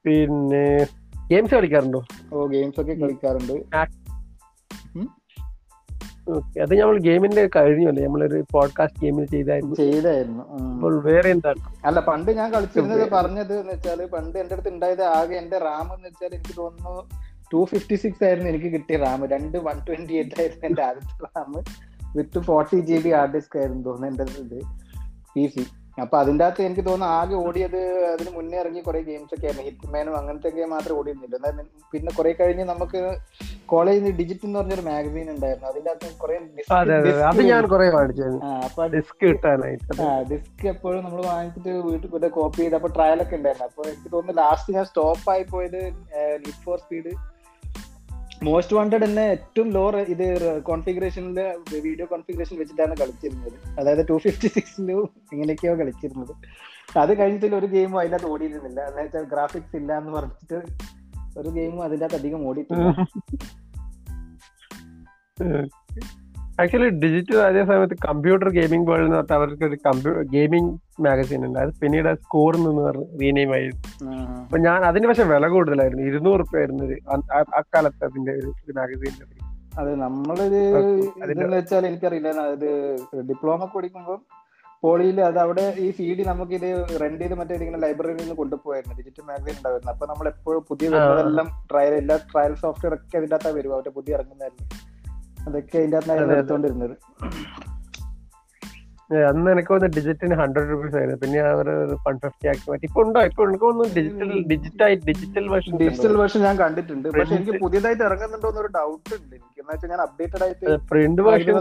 പിന്നെ 0.06 0.65
ഗെയിംസ് 1.30 1.56
കളിക്കാറുണ്ടോ? 1.56 2.01
ഓ 2.33 2.45
ഗെയിംസ് 2.45 2.81
ഒക്കെ 2.81 2.94
കളിക്കാറുണ്ട്. 2.94 3.53
ഓക്കെ 6.30 6.59
അത് 6.59 6.74
നമ്മൾ 6.80 6.98
ഗെയിമിന്റെ 7.00 7.50
കഴിഞ്ഞല്ലേ 7.56 8.03
നമ്മളൊരു 8.06 8.44
പോഡ്കാസ്റ്റ് 8.51 9.01
ഗെയിമിൽ 9.01 9.25
ചെയ്തായിരുന്നു. 9.25 9.75
ചെയ്തായിരുന്നു. 9.75 10.44
അപ്പോൾ 10.74 11.03
വേറെ 11.03 11.30
എന്താണ്? 11.30 11.62
അല്ല 11.86 12.00
പണ്ട് 12.00 12.31
ഞാൻ 12.31 12.53
കളിച്ചിരുന്നത് 12.53 13.12
പറഞ്ഞത് 13.12 13.59
എന്ന് 13.59 13.74
വെച്ചാൽ 13.74 14.06
പണ്ട് 14.06 14.39
എന്റെ 14.39 14.53
അടുത്ത് 14.53 14.69
ഉണ്ടായത് 14.69 15.03
ആകെ 15.03 15.36
എന്റെ 15.36 15.57
റാം 15.59 15.95
എന്ന് 15.95 16.07
വെച്ചാൽ 16.07 16.33
എനിക്ക് 16.33 16.57
തോന്നുന്നു 16.57 17.09
ടു 17.53 17.65
ഫിഫ്റ്റി 17.65 17.95
സിക്സ് 17.95 18.24
ആയിരുന്നു 18.24 18.50
എനിക്ക് 18.50 18.69
കിട്ടിയ 18.74 18.98
റാം. 18.98 19.27
രണ്ട് 19.27 19.57
വൺ 19.57 19.80
ട്വന്റി 19.88 20.13
എയ്റ്റ് 20.13 20.42
ആയിരുന്നു 20.42 20.68
എന്റെ 20.68 20.83
ആദ്യത്തെ 20.83 21.25
RAM. 21.25 21.51
With 22.15 22.39
forty 22.39 22.80
G 22.80 23.01
B 23.01 23.09
hard 23.09 23.33
disk 23.33 23.57
ആയിരുന്നു 23.57 23.83
തോന്നുന്നു 23.83 24.07
എന്റെ 24.07 24.24
ഇത് 24.42 24.57
പി 25.36 25.45
സി 25.54 25.63
അപ്പൊ 26.01 26.16
അതിന്റെ 26.19 26.44
അകത്ത് 26.45 26.62
എനിക്ക് 26.68 26.83
തോന്നുന്നു 26.88 27.16
ആകെ 27.16 27.36
ഓടിയത് 27.45 27.80
അതിന് 28.12 28.31
മുന്നേ 28.36 28.57
ഇറങ്ങി 28.60 28.81
കുറെ 28.86 29.00
ഗെയിംസ് 29.07 29.33
ഒക്കെ 29.36 29.45
ആയിരുന്നു. 29.48 29.65
ഹിറ്റ്മാനും 29.67 30.13
അങ്ങനത്തെ 30.20 30.48
ഒക്കെ 30.50 30.67
മാത്രമേ 30.74 30.98
ഓടിയിരുന്നില്ല. 31.00 31.36
പിന്നെ 31.94 32.12
കുറെ 32.17 32.32
കഴിഞ്ഞ് 32.39 32.65
നമുക്ക് 32.72 33.01
കോളേജിൽ 33.72 34.15
ഡിജിറ്റ് 34.20 34.46
എന്ന് 34.48 34.60
പറഞ്ഞൊരു 34.60 34.86
മാഗസീൻ 34.88 35.27
ഉണ്ടായിരുന്നു. 35.34 35.67
അതിന്റെ 35.72 35.89
അകത്ത് 35.91 36.22
കുറെ 36.24 36.38
ഡിസ്ക് 36.58 36.72
ഡിസ്ക് 40.32 40.65
എപ്പോഴും 40.74 41.01
നമ്മൾ 41.05 41.22
വാങ്ങിച്ചിട്ട് 41.32 41.74
വീട്ടിൽ 41.89 42.29
കോപ്പി 42.39 42.62
ചെയ്ത്. 42.63 42.77
അപ്പൊ 42.79 42.91
ട്രയൽ 42.98 43.22
ഒക്കെ 43.25 43.38
ഉണ്ടായിരുന്നു. 43.39 43.67
അപ്പൊ 43.70 43.84
എനിക്ക് 43.91 44.12
തോന്നുന്നു 44.15 44.41
ലാസ്റ്റ് 44.41 44.75
ഞാൻ 44.77 44.88
സ്റ്റോപ്പ് 44.91 45.29
ആയി 45.34 45.46
പോയത് 45.53 45.82
ഫോർ 46.65 46.79
സ്പീഡ് 46.86 47.13
മോസ്റ്റ് 48.43 48.75
വാണ്ടഡ് 48.75 49.05
തന്നെ 49.05 49.21
ഏറ്റവും 49.21 49.69
ലോ 49.69 49.91
ഇത് 49.91 50.62
കോൺഫിഗറേഷനിലെ 50.62 51.55
വീഡിയോ 51.81 52.05
കോൺഫിഗറേഷൻ 52.05 52.57
വെച്ചിട്ടാണ് 52.57 52.98
കളിച്ചിരുന്നത്. 52.98 53.79
അതായത് 53.79 54.05
ടു 54.10 54.17
ഫിഫ്റ്റി 54.17 54.48
സിക്സിലും 54.48 55.10
ഇങ്ങനെയൊക്കെയോ 55.33 55.75
കളിച്ചിരുന്നത്. 55.75 56.36
അത് 56.98 57.19
കഴിഞ്ഞിട്ട് 57.19 57.55
ഒരു 57.55 57.65
ഗെയിമും 57.65 58.00
അതിനകത്ത് 58.00 58.25
ഓടിയിരുന്നില്ല. 58.25 58.81
എന്ന് 58.81 59.01
വെച്ചാൽ 59.01 59.24
ഗ്രാഫിക്സ് 59.24 59.75
ഇല്ല 59.75 59.98
എന്ന് 59.98 60.12
പറഞ്ഞിട്ട് 60.12 60.62
ഒരു 61.39 61.50
ഗെയിമും 61.50 61.83
അതിന്റെ 61.83 62.05
അകത്ത് 62.05 62.19
അധികം 62.19 62.48
ഓടിയിട്ടില്ല. 62.48 62.95
ആക്ച്വലി 66.62 66.89
ഡിജിറ്റൽ 66.89 67.38
അതേ 67.38 67.65
സമയത്ത് 67.65 67.94
കമ്പ്യൂട്ടർ 68.08 68.50
ഗെയിമിംഗ് 68.50 68.89
വേൾഡ് 68.89 69.03
എന്ന് 69.03 69.15
പറഞ്ഞാൽ 69.18 69.38
അവർക്ക് 69.38 69.63
ഒരു 69.63 69.75
കമ്പ്യൂട്ടർ 69.75 70.22
ഗെയിമിംഗ് 70.24 71.01
മാഗസീൻ 71.01 71.46
ഉണ്ട് 71.46 71.60
അത് 71.60 71.74
പിന്നീട് 71.82 72.15
സ്കോർ 72.15 72.56
എന്ന് 72.56 72.82
പറഞ്ഞ് 72.82 73.06
റീനെയിം 73.22 73.53
ആയിരുന്നു. 73.53 74.12
അപ്പൊ 74.41 74.58
ഞാൻ 74.58 74.86
അതിന് 74.86 75.08
പക്ഷെ 75.08 75.24
വില 75.24 75.48
കൂടുതലായിരുന്നു. 75.48 76.03
ഇരുന്നൂറ് 76.03 76.39
റുപ്യ 76.39 76.58
ആയിരുന്നു 76.58 76.84
ഒരു 76.84 76.98
അക്കാലത്ത് 77.56 78.06
അതിന്റെ 78.06 78.32
ഒരു 78.32 78.53
മാഗസീന്റെ 78.72 79.51
അതെ 79.80 79.96
നമ്മളിത് 79.96 80.75
അതിന്റെ- 80.75 81.32
ഇതെന്ന് 81.32 81.58
വെച്ചാൽ 81.58 81.86
എനിക്കറിയില്ല. 81.86 82.27
ഇത് 82.27 82.96
ഡിപ്ലോമ 83.30 83.65
പഠിക്കുമ്പോൾ 83.65 84.20
പോളിയിൽ 84.82 85.22
അത് 85.22 85.38
അവിടെ 85.38 85.74
ഈ 85.77 85.91
സി 85.91 86.15
ഡി 86.20 86.24
നമുക്ക് 86.24 86.51
ഇത് 86.51 87.01
റെന്റ് 87.01 87.22
ചെയ്ത് 87.22 87.34
മറ്റേ 87.34 87.56
ഇങ്ങനെ 87.56 87.77
ലൈബ്രറിയിൽ 87.77 88.15
നിന്ന് 88.15 88.34
കൊണ്ടുപോയായിരുന്നു. 88.34 88.98
ഡിജിറ്റൽ 88.98 89.22
മാഗസീൻ 89.22 89.56
ഉണ്ടായിരുന്നു. 89.58 89.91
അപ്പൊ 89.91 90.08
നമ്മൾ 90.08 90.27
എപ്പോഴും 90.27 90.65
പുതിയ 90.70 90.89
വരുന്നതെല്ലാം 90.89 91.68
ട്രയൽ 91.72 91.94
എല്ലാ 91.94 92.15
ട്രയൽ 92.15 92.56
സോഫ്റ്റ്വെയർ 92.56 92.94
ഒക്കെ 92.94 93.18
അതിന്റെ 93.18 93.36
അകത്താ 93.36 93.50
വരും 93.50 93.74
അവരുടെ 93.74 93.89
പുതിയ 93.89 94.13
ഇറങ്ങുന്നതായിരുന്നു 94.13 94.90
അതൊക്കെ 95.48 95.77
അതിന്റെ 95.79 95.98
അകത്തായിരുന്നു 95.98 96.38
എടുത്തോണ്ടിരുന്നത് 96.39 96.95
അന്ന് 99.29 99.48
എനിക്ക് 99.53 99.69
തോന്നുന്നു 99.71 99.95
ഡിജിറ്റിന് 99.95 100.36
ഹൺഡ്രഡ് 100.41 100.69
റുപ്പീസ് 100.71 100.95
ആയിരുന്നു. 100.98 101.17
പിന്നെ 101.21 101.39
അവർ 101.53 101.67
വൺ 102.05 102.15
ഫിഫ്റ്റി 102.24 102.48
ആക്കി 102.51 102.65
മാറ്റി. 102.69 102.86
ഇപ്പൊ 102.89 103.00
ഉണ്ടോ? 103.05 103.21
ഇപ്പൊ 103.29 103.41
എനിക്ക് 103.48 103.65
തോന്നുന്നു 103.65 103.95
ഡിജിറ്റൽ 103.98 104.29
ഡിജിറ്റായി 104.51 104.95
ഡിജിറ്റൽ 105.07 105.45
വേർഷൻ 105.53 105.74
ഡിജിറ്റൽ 105.81 106.15
വേർഷൻ 106.21 106.41
ഞാൻ 106.48 106.55
കണ്ടിട്ടുണ്ട്. 106.62 107.07
പക്ഷെ 107.17 107.36
എനിക്ക് 107.39 107.55
പുതിയതായിട്ട് 107.63 108.03
ഇറങ്ങുന്നുണ്ടോ 108.10 108.50
എന്നൊരു 108.53 108.71
ഡൗട്ട് 108.77 109.13
ഉണ്ട്. 109.17 109.36
എനിക്ക് 109.38 109.60
എന്ന് 109.62 109.71
വെച്ചാൽ 109.74 109.91
ഞാൻ 109.93 110.01
അപ്ഡേറ്റഡ് 110.07 110.43
ആയിട്ട് 110.48 110.77
പ്രിന്റ് 110.91 111.21
വേർഷൻ. 111.27 111.53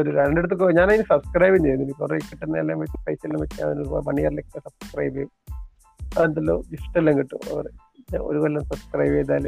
ഒരു 0.00 0.10
രണ്ടിടത്തൊക്കെ 0.20 0.72
ഞാൻ 0.80 0.88
അതിന് 0.90 1.04
സബ്സ്ക്രൈബ് 1.12 1.56
ചെയ്യുന്നു 1.64 1.94
കുറെ 2.00 2.16
കിട്ടുന്ന 2.28 2.60
എല്ലാം 2.62 2.78
വെച്ച് 2.82 2.98
പൈസ 3.06 3.20
എല്ലാം 3.28 3.40
വെച്ച് 3.44 3.62
വൺ 4.08 4.18
ഇയറിലൊക്കെ 4.22 4.60
സബ്സ്ക്രൈബ് 4.66 5.14
ചെയ്യും. 5.16 5.32
അതെന്തല്ലോ 6.00 6.56
എല്ലാം 7.00 7.16
കിട്ടും. 7.18 7.40
അവർ 7.54 7.66
ഒരു 8.28 8.38
കൊല്ലം 8.38 8.62
സബ്സ്ക്രൈബ് 8.64 9.14
ചെയ്താൽ. 9.14 9.46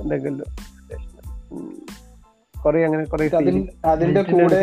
എന്തെങ്കിലും 0.00 0.48
കൊറേ 2.54 2.78
അങ്ങനെ 2.84 3.02
കൊറേ 3.04 3.24
അതിന്റെ 3.90 4.22
കൂടെ. 4.30 4.58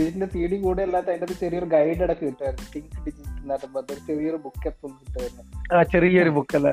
ഇതിന്റെ 0.00 0.26
തീടി 0.34 0.56
കൂടെ 0.64 0.82
അല്ലാത്ത 0.86 1.08
അതിന്റെ 1.12 1.36
ചെറിയൊരു 1.42 1.68
ഗൈഡ് 1.74 2.02
ഇടയ്ക്ക് 2.06 2.24
കിട്ടുമായിരുന്നു. 2.24 2.66
തിങ്ക് 2.74 2.96
ഡിജിറ്റ് 3.04 3.94
ചെറിയൊരു 4.08 4.38
ബുക്ക് 4.44 4.66
എപ്പോഴും 4.70 4.96
കിട്ടുമായിരുന്നു. 5.00 5.44
ആ 5.74 5.82
ചെറിയൊരു 5.92 6.32
ബുക്ക് 6.38 6.56
അല്ല 6.58 6.68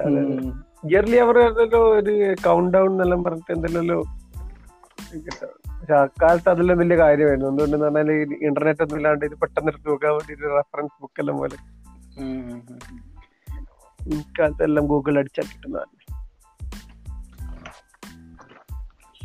ഇയർലി 0.89 1.17
അവർ 1.25 1.37
ഒരു 1.99 2.13
കൗണ്ട് 2.47 2.71
ഡൗൺ 2.77 2.89
എന്നെല്ലാം 2.91 3.21
പറഞ്ഞിട്ട് 3.23 3.53
എന്തെല്ലോ 3.57 3.99
പക്ഷെ 5.79 5.95
അക്കാലത്ത് 5.95 6.49
അതെല്ലാം 6.49 6.77
വലിയ 6.81 6.97
കാര്യമായിരുന്നു. 6.97 7.47
എന്തുകൊണ്ടെന്ന് 7.51 7.85
പറഞ്ഞാൽ 7.85 8.11
ഇന്റർനെറ്റ് 8.47 8.83
ഒന്നും 8.83 8.97
ഇല്ലാണ്ട് 8.97 9.23
ഇത് 9.25 9.35
പെട്ടെന്ന് 9.43 9.71
എടുത്ത് 9.71 9.87
നോക്കാൻ 9.89 10.11
വേണ്ടി 10.17 10.33
റെഫറൻസ് 10.57 10.95
ബുക്ക് 11.01 11.21
എല്ലാം 11.21 11.37
പോലെ. 11.37 11.57
ഇക്കാലത്ത് 14.07 14.63
എല്ലാം 14.63 14.87
ഗൂഗിൾ 14.87 15.17
അടിച്ചാൽ 15.19 15.43
കിട്ടുന്നതാണ് 15.43 16.01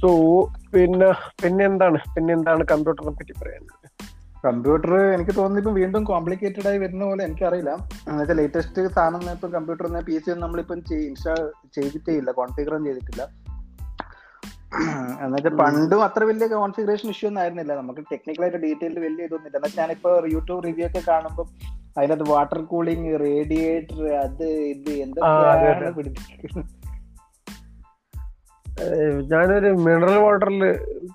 സോ 0.00 0.42
പിന്നെ 0.74 1.10
പിന്നെന്താണ് 1.42 1.98
പിന്നെന്താണ് 2.16 2.64
കമ്പ്യൂട്ടറിനെ 2.64 3.10
പറ്റി 3.10 3.32
പറയാനുള്ളത്? 3.32 3.86
കമ്പ്യൂട്ടർ 4.44 4.94
എനിക്ക് 4.94 5.30
തോന്നുന്നു 5.30 5.58
ഇപ്പം 5.58 5.74
വീണ്ടും 5.74 6.04
കോംപ്ലിക്കേറ്റഡ് 6.04 6.68
ആയി 6.68 6.78
വരുന്ന 6.78 7.04
പോലെ 7.04 7.24
എനിക്കറിയില്ല. 7.24 7.88
എന്നുവെച്ചാൽ 8.08 8.36
ലേറ്റസ്റ്റ് 8.36 8.92
സാധനം 8.92 9.30
ഇപ്പം 9.30 9.50
കമ്പ്യൂട്ടർ 9.50 9.86
പി 9.86 10.12
സി 10.12 10.30
ഒന്നും 10.30 10.40
നമ്മളിപ്പം 10.40 10.94
ഇൻസ്റ്റാൾ 10.94 11.52
ചെയ്തിട്ടേ 11.74 12.12
ഇല്ല 12.12 12.30
കോൺഫിഗറും 12.30 12.84
ചെയ്തിട്ടില്ല. 12.84 13.45
എന്നുവെച്ചാൽ 15.20 15.54
പണ്ടും 15.56 16.04
അത്ര 16.04 16.24
വലിയ 16.24 16.46
കോൺഫിഗറേഷൻ 16.54 17.08
ഇഷ്യൂ 17.10 17.28
ഒന്നും 17.28 17.40
ആയിരുന്നില്ല. 17.42 17.72
നമുക്ക് 17.74 18.02
ടെക്നിക്കലായിട്ട് 18.12 18.58
ഡീറ്റെയിൽ 18.58 18.98
വലിയ 18.98 19.28
ഇതൊന്നും 19.28 19.48
ഇല്ല. 19.48 19.56
എന്നാൽ 19.56 19.72
ഞാനിപ്പോ 19.78 20.10
യൂട്യൂബ് 20.34 20.64
റിവ്യൂ 20.64 20.86
ഒക്കെ 20.86 21.02
കാണുമ്പോൾ 21.08 21.46
അതിനകത്ത് 21.98 22.30
വാട്ടർ 22.30 22.60
കൂളിംഗ് 22.64 23.20
റേഡിയേറ്റർ 23.20 24.00
അത് 24.24 24.46
ഇത് 24.72 24.90
എന്തൊക്കെയാണ് 25.04 25.92
പിടിപ്പിക്കുന്നത് 25.98 26.72
ഞാനൊരു 29.30 29.68
മിനറൽ 29.84 30.18
വാട്ടറിൽ 30.18 30.62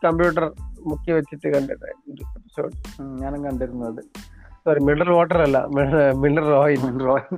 കമ്പ്യൂട്ടർ 0.06 0.46
മുക്കി 0.88 1.12
വെച്ചിട്ട് 1.12 1.48
കണ്ടിട്ടുണ്ട് 1.48 1.88
എപ്പിസോഡ് 2.36 2.72
ഞാനും 3.22 3.44
കണ്ടിരുന്നു 3.46 3.86
അത്. 3.86 4.02
സോറി 4.66 4.80
മിനറൽ 4.80 5.12
വാട്ടർ 5.12 5.40
അല്ല 5.42 5.58
മിനറൽ 6.24 6.54
ഓയിൽ 6.56 6.80
മിനറൽ 6.86 7.10
ഓയിൽ 7.10 7.38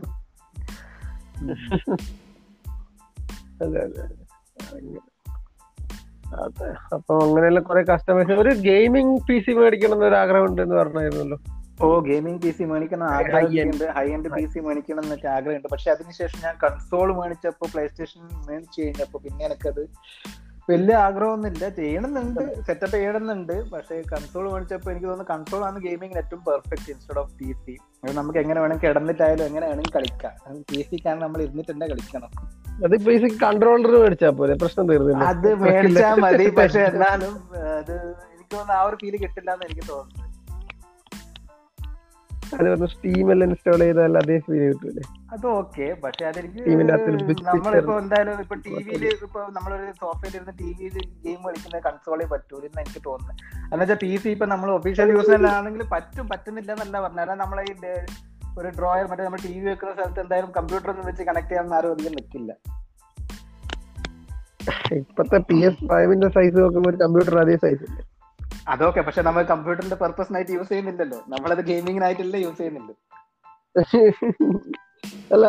അതെ 3.64 3.80
അതെ. 3.86 4.04
അതെ. 6.40 6.74
അപ്പൊ 6.94 7.24
അങ്ങനെയുള്ള 7.24 7.60
കുറെ 7.60 7.82
കസ്റ്റമേഴ്സ് 7.82 8.32
ഒരു 8.32 8.50
ഗെയിമിംഗ് 8.50 9.22
പി 9.30 9.40
സി 9.40 9.52
മേടിക്കണം 9.52 9.94
എന്നൊരു 9.94 10.16
ആഗ്രഹം 10.16 10.46
ഉണ്ട് 10.46 10.62
എന്ന് 10.62 10.76
പറഞ്ഞായിരുന്നല്ലോ. 10.76 11.40
ഓ 11.82 12.00
ഗെയിമിംഗ് 12.00 12.42
പി 12.42 12.52
സി 12.52 12.64
മേടിക്കണം 12.64 13.08
ആഗ്രഹമുണ്ട്. 13.08 13.84
ഹൈ 13.84 14.08
എൻഡ് 14.08 14.30
പി 14.30 14.46
സി 14.46 14.60
മേടിക്കണം 14.60 15.04
എന്നൊക്കെ 15.04 15.28
ആഗ്രഹമുണ്ട്. 15.28 15.68
പക്ഷെ 15.68 15.92
അതിനുശേഷം 15.92 16.40
ഞാൻ 16.44 16.56
കൺസോൾ 16.64 17.16
മേടിച്ചപ്പോ 17.16 17.68
പ്ലേ 17.74 17.88
സ്റ്റേഷൻ 17.88 18.22
മേടിച്ചു 18.50 18.82
കഴിഞ്ഞപ്പോ 18.82 19.20
പിന്നെ 19.20 19.46
എനിക്കത് 19.46 19.90
വലിയ 20.70 20.96
ആഗ്രഹമൊന്നുമില്ല. 21.06 21.70
ചെയ്യണമെന്നുണ്ട്. 21.70 22.42
സെറ്റപ്പ് 22.68 22.96
ചെയ്യണമെന്നുണ്ട്. 22.96 23.56
പക്ഷേ 23.72 23.96
കൺസോൾ 24.12 24.46
മേടിച്ചപ്പോൾ 24.52 24.92
എനിക്ക് 24.92 25.08
തോന്നുന്നു 25.08 25.34
കൺസോൾ 25.34 25.66
ആണ് 25.66 25.80
ഗെയിമിംഗിന് 25.80 26.20
ഏറ്റവും 26.20 26.42
perfect 26.50 26.90
instead 26.92 27.20
of 27.20 27.34
P 27.40 27.50
C 27.64 27.74
നമുക്ക് 28.14 28.40
എങ്ങനെ 28.40 28.60
വേണം 28.62 28.78
കിടന്നിട്ടായാലും 28.84 29.46
എങ്ങനെ 29.46 29.66
വേണമെങ്കിൽ 29.68 29.94
കളിക്കാം. 29.98 30.34
പി 30.72 30.82
സിക്കാണ് 30.92 31.22
നമ്മൾ 31.22 31.42
ഇരുന്നിട്ട് 31.42 31.72
തന്നെ 31.72 31.88
കളിക്കണം. 31.88 32.32
അത് 32.86 32.96
ബേസിക് 33.06 33.40
കൺട്രോളർ 33.42 33.96
മേടിച്ചാ 34.04 34.30
പോലെ 34.30 34.54
പ്രശ്നം 34.54 34.88
തീർന്നില്ല. 34.88 35.24
അത് 35.24 35.50
മേടിച്ചാൽ 35.64 36.16
മതി. 36.26 36.46
പക്ഷെ 36.60 36.82
എന്നാലും 36.92 37.34
അത് 37.80 37.96
എനിക്ക് 38.34 38.54
തോന്നുന്നു 38.54 38.74
ആ 38.80 38.84
ഒരു 38.88 38.96
ഫീൽ 39.02 39.16
കിട്ടില്ല 39.18 39.50
എന്ന് 39.54 39.66
എനിക്ക് 39.66 39.86
തോന്നുന്നു. 39.90 40.23
അത് 42.54 42.66
പറഞ്ഞ 42.66 42.88
സ്റ്റീമെല്ലാം 42.92 43.48
ഇൻസ്റ്റാൾ 43.48 43.80
ചെയ്താൽ 43.82 44.18
അതേ 44.20 44.36
ഫീൽ 44.46 44.60
കിട്ടൂലേ? 44.64 45.04
അത് 45.34 45.46
ഓക്കെ 45.52 45.86
പക്ഷെ 46.04 46.24
അതെനിക്ക് 46.30 46.60
നമ്മളിപ്പോ. 47.50 47.94
എന്തായാലും 48.04 48.42
ഇപ്പൊ 48.44 48.56
ടിവിയിൽ 48.66 49.04
ഇപ്പൊ 49.20 49.42
നമ്മളൊരു 49.56 49.88
സോഫ്റ്റ്വെയർ 50.02 50.34
ഇരുന്ന് 50.34 50.54
ടിവിയിൽ 50.60 50.96
ഗെയിം 51.26 51.40
കളിക്കുന്ന 51.46 51.82
കൺസോളേ 51.88 52.28
പറ്റൂല 52.34 52.64
എന്ന് 52.70 52.82
എനിക്ക് 52.84 53.02
തോന്നുന്നത് 53.08 53.42
എന്നുവെച്ചാൽ 53.66 54.00
പി 54.04 54.12
സി 54.18 54.30
ഇപ്പൊ 54.36 54.48
നമ്മൾ 54.54 54.72
ഒഫീഷ്യൽ 54.76 55.12
യൂസിലാണെങ്കിൽ 55.16 55.84
പറ്റും 55.94 56.28
പറ്റുന്നില്ല 56.32 56.72
എന്നല്ല 56.78 57.02
പറഞ്ഞാൽ 57.06 57.32
നമ്മളെ 57.44 57.64
ഈ 57.66 57.76
ഒരു 58.58 58.70
ഡ്രോയർ 58.76 59.06
മറ്റേ 59.12 59.24
നമ്മൾ 59.24 59.42
ടി 59.44 59.54
വി 59.56 59.66
വെക്കുന്ന 59.68 59.94
സ്ഥലത്ത് 59.96 60.22
എന്തായാലും 60.24 60.52
കമ്പ്യൂട്ടർ 60.58 60.90
ഒന്നും 60.92 61.06
വെച്ച് 61.08 61.24
കണക്ട് 61.30 61.52
ചെയ്യാൻ 61.52 61.74
ആരും 61.76 61.94
അധികം 61.96 62.16
നിൽക്കില്ല 62.18 62.52
ഇപ്പത്തെ 64.98 65.38
പി 65.48 65.58
എസ് 65.68 65.86
ഫൈവിന്റെ 65.90 66.28
സൈസ് 66.36 66.58
നോക്കുമ്പോൾ 66.60 66.90
ഒരു 66.92 67.00
കമ്പ്യൂട്ടർ 67.02 67.36
അതേ 67.42 67.56
സൈസ് 67.64 67.84
ഇല്ല? 67.88 68.00
അതൊക്കെ 68.72 69.02
പക്ഷെ 69.06 69.22
നമ്മൾ 69.28 69.42
കമ്പ്യൂട്ടറിന്റെ 69.52 69.98
പർപ്പസിനായിട്ട് 70.02 70.54
യൂസ് 70.58 70.70
ചെയ്യുന്നില്ലല്ലോ. 70.72 71.20
നമ്മളത് 71.34 71.62
ഗെയിമിങ്ങിനായിട്ടല്ലേ 71.70 72.40
യൂസ് 72.46 72.58
ചെയ്യുന്നുണ്ട്. 72.62 72.94
അല്ല 75.34 75.46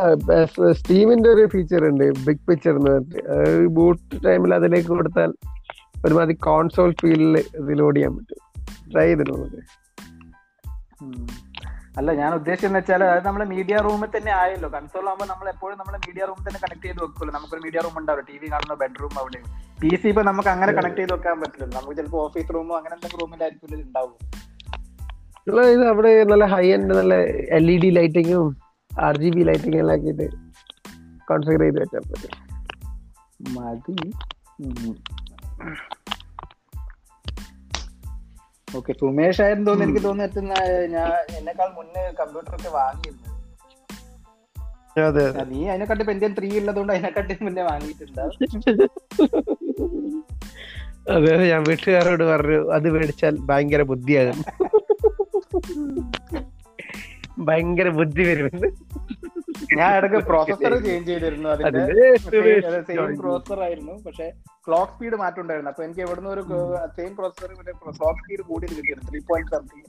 സ്റ്റീമിന്റെ 0.78 1.28
ഒരു 1.34 1.44
ഫീച്ചർ 1.52 1.82
ഉണ്ട് 1.90 2.04
ബിഗ് 2.26 2.44
പിക്ചർ 2.48 2.74
എന്ന് 2.78 2.92
പറഞ്ഞിട്ട്. 2.92 3.20
ബൂട്ട് 3.76 4.20
ടൈമിൽ 4.26 4.54
അതിലേക്ക് 4.58 4.90
കൊടുത്താൽ 4.98 5.30
ഒരുമാതിരി 6.06 6.36
കോൺസോൾ 6.48 6.90
ഫീൽഡിൽ 7.00 7.36
ഇത് 7.60 7.72
ലോഡ് 7.80 7.96
ചെയ്യാൻ 7.96 8.14
പറ്റും. 8.16 8.40
ട്രൈ 8.92 9.06
ചെയ്തിട്ടുള്ളത് 9.08 9.42
നമുക്ക് 9.44 9.82
അല്ല 12.00 12.10
ഞാൻ 12.20 12.30
ഉദ്ദേശിച്ചെന്ന് 12.38 12.78
വെച്ചാൽ 12.80 13.02
അത് 13.10 13.26
നമ്മുടെ 13.26 13.44
മീഡിയ 13.52 13.76
റൂമിൽ 13.86 14.10
തന്നെ 14.14 14.32
ആയല്ലോ. 14.40 14.68
കൺസോൾ 14.76 15.04
ആകുമ്പോൾ 15.10 15.28
നമ്മൾ 15.32 15.46
എപ്പോഴും 15.52 15.76
നമ്മുടെ 15.80 15.98
മീഡിയ 16.06 16.22
റൂമിൽ 16.30 16.44
തന്നെ 16.48 16.60
കണക്ട് 16.64 16.84
ചെയ്ത് 16.86 17.00
വെക്കുമല്ലോ 17.04 17.34
നമുക്കൊരു 17.36 17.62
മീഡിയ 17.66 17.80
റൂം 17.86 17.96
ഉണ്ടാവും 18.00 18.24
ടി 18.30 18.36
വി 18.40 18.46
കാണുന്ന 18.54 18.74
ബെഡ്റൂം 18.82 19.14
അവിടെ 19.22 19.40
പി 19.78 19.88
സി 20.02 20.06
ഇപ്പൊ 20.08 20.22
നമുക്ക് 20.22 20.48
അങ്ങനെ 20.48 20.72
കണക്ട് 20.72 20.96
ചെയ്ത് 20.96 21.12
വെക്കാൻ 21.12 21.40
പറ്റില്ല 21.40 21.66
നമുക്ക് 21.76 21.96
ചിലപ്പോ 21.96 22.18
ഓഫീസ് 22.24 22.54
റൂമോ 22.54 22.74
അങ്ങനെ 22.78 22.94
എന്തെങ്കിലും 22.96 23.22
റൂമിലായിരിക്കും 23.22 23.80
ഉണ്ടാവും 23.86 24.14
ഇത് 25.74 25.84
അവിടെ 25.88 26.10
നല്ല 26.24 26.44
ഹൈ 26.44 26.66
എൻഡ് 26.72 26.94
നല്ല 26.98 27.14
എൽ 27.58 27.66
ഇ 27.70 27.76
ഡി 27.78 27.90
ലൈറ്റിങ്ങും 27.90 28.46
ആർ 28.90 29.16
ജി 29.16 29.30
ബി 29.30 29.42
ലൈറ്റിംഗ് 29.42 29.78
എല്ലാം 29.82 29.96
ആക്കിയിട്ട് 29.98 30.26
കോൺഫിഗർ 31.28 31.62
ചെയ്ത് 31.64 31.78
വെച്ചാൽ 31.82 32.04
പറ്റും 32.10 32.32
മതി. 33.54 33.96
ഓക്കെ 38.68 38.92
സുമേഷ് 38.92 39.40
ആയിരുന്നു 39.42 39.66
തോന്നുന്നു 39.70 39.86
എനിക്ക് 39.86 40.02
തോന്നുന്നു 40.06 40.42
ഞാൻ 40.94 41.10
എന്നെക്കാൾ 41.38 41.68
മുന്നേ 41.76 42.04
കമ്പ്യൂട്ടർ 42.20 42.54
ഒക്കെ 42.54 42.70
വാങ്ങിയിരുന്നു. 42.78 43.30
നീ 45.52 45.60
അതിനെക്കാട്ടി 45.68 46.04
പെന്റിയൻ 46.04 46.32
ത്രീ 46.38 46.48
ഉള്ളതുകൊണ്ട് 46.60 46.92
അതിനെക്കാട്ടി 46.92 47.36
മുന്നേ 47.46 47.62
വാങ്ങിയിട്ടുണ്ടാവും. 47.70 48.34
അതെ 51.10 51.32
ഞാൻ 51.48 51.62
വീട്ടുകാരോട് 51.68 52.24
പറഞ്ഞു 52.24 52.58
അത് 52.72 52.86
മേടിച്ചാൽ 52.92 53.34
ഭയങ്കര 53.48 53.82
ബുദ്ധിയാകും 53.90 54.40
ഭയങ്കര 57.40 57.88
ബുദ്ധി 57.96 58.22
വരുമെന്ന് 58.22 58.68
ഞാൻ 59.74 59.90
ഇടയ്ക്ക് 59.98 60.18
പ്രോസസർ 60.26 60.72
ചേഞ്ച് 60.82 61.08
ചെയ്തിരുന്നു 61.08 61.48
അതിന്റെ. 61.50 61.82
സെയിം 62.88 63.16
പ്രോസസർ 63.20 63.58
ആയിരുന്നു. 63.62 63.94
പക്ഷെ 64.04 64.26
ക്ലോക്ക് 64.66 64.92
സ്പീഡ് 64.92 65.16
മാറ്റം 65.16 65.42
ഉണ്ടായിരുന്നു 65.42 65.70
അപ്പൊ 65.70 65.82
എനിക്ക് 65.84 66.02
എവിടുന്ന് 66.06 66.30
ഒരു 66.30 66.42
സെയിം 66.96 67.12
പ്രോസസർ 67.16 67.50
ക്ലോക്ക് 67.94 68.20
സ്പീഡ് 68.20 68.44
കൂടി 68.50 68.66
കിട്ടിയിരുന്നു 68.70 69.08
ത്രീ 69.10 69.20
പോയിന്റ് 69.30 69.52
സംതിങ് 69.54 69.88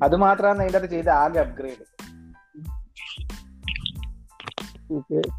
അത് 0.00 0.16
മാത്രമാണ് 0.24 0.60
അതിന്റെ 0.62 0.78
അത് 0.78 0.88
ചെയ്ത 0.90 1.10
ആകെ 1.18 1.40
അപ്ഗ്രേഡ് 1.40 1.84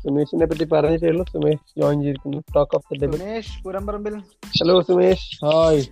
സുമേഷിനെ 0.03 0.45
പറ്റി 0.51 0.63
പറഞ്ഞിട്ടേ 0.63 1.07
ഉള്ളൂ. 1.07 1.23
സുമേഷ് 1.33 1.65
ജോയിൻ 1.79 1.97
ചെയ്തിരിക്കുന്നു. 2.03 2.39
Talk 2.55 2.75
of 2.77 2.87
the 2.93 2.99
day 3.01 3.17
Sumesh 3.17 3.53
Purambarambil. 3.65 4.15
Hello 4.59 4.75
Sumesh. 4.81 5.27
Hi 5.45 5.83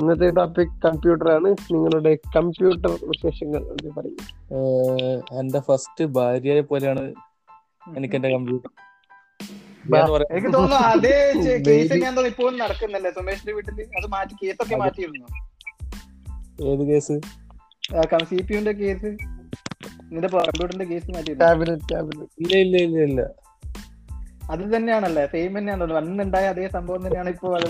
ഇന്നത്തെ 0.00 0.28
ടോപ്പിക് 0.30 0.74
കമ്പ്യൂട്ടർ 0.84 1.28
ആണ്. 1.36 1.50
നിങ്ങളുടെ 1.72 2.12
കമ്പ്യൂട്ടർ 2.36 2.90
വിശേഷങ്ങൾ 3.12 3.62
പറയും. 3.96 4.20
എന്റെ 5.40 5.60
ഫസ്റ്റ് 5.68 6.04
ഭാര്യയെ 6.18 6.64
പോലെയാണ് 6.72 7.04
എനിക്ക് 7.98 8.16
എന്റെ 8.20 8.30
കമ്പ്യൂട്ടർ 8.36 8.70
എനിക്ക് 10.34 10.50
തോന്നുന്നു 10.54 10.78
അതേ 10.92 11.12
കേസ് 11.66 11.94
ഞാൻ 12.04 12.12
തോന്നുന്നു 12.16 12.30
ഇപ്പോഴും 12.32 12.56
നടക്കുന്നില്ലേ? 12.62 13.10
സുമേഷിന്റെ 13.18 13.52
വീട്ടിൽ 13.58 13.80
അത് 13.98 14.06
മാറ്റി 14.14 14.34
കേസൊക്കെ 14.42 14.76
മാറ്റിയിരുന്നു? 14.76 15.26
ഏത് 16.70 16.82
കേസ് 16.90 17.16
സി 18.30 18.38
പി 18.48 18.54
യുന്റെ 18.54 18.72
കേസ് 18.72 19.10
നിന്റെ 20.12 20.28
കമ്പ്യൂട്ടറിന്റെ 20.28 20.84
കേസ് 20.84 21.10
മാറ്റിയിരുന്നു 21.10 21.44
ടാബ്ലറ്റ് 21.44 21.88
ടാബ്ലറ്റ് 21.92 22.42
ഇല്ല 22.42 22.56
ഇല്ല 22.56 22.76
ഇല്ല 22.76 22.98
ഇല്ല. 22.98 23.20
അത് 24.50 24.76
തന്നെയാണല്ലേ 24.76 25.26
സെയിം 25.26 25.58
തന്നെയാണല്ലോ. 25.58 25.96
അന്നുണ്ടായ 25.96 26.46
അതേ 26.46 26.68
സംഭവം 26.68 27.06
തന്നെയാണ് 27.06 27.28
ഇപ്പൊ 27.28 27.56
അത് 27.56 27.66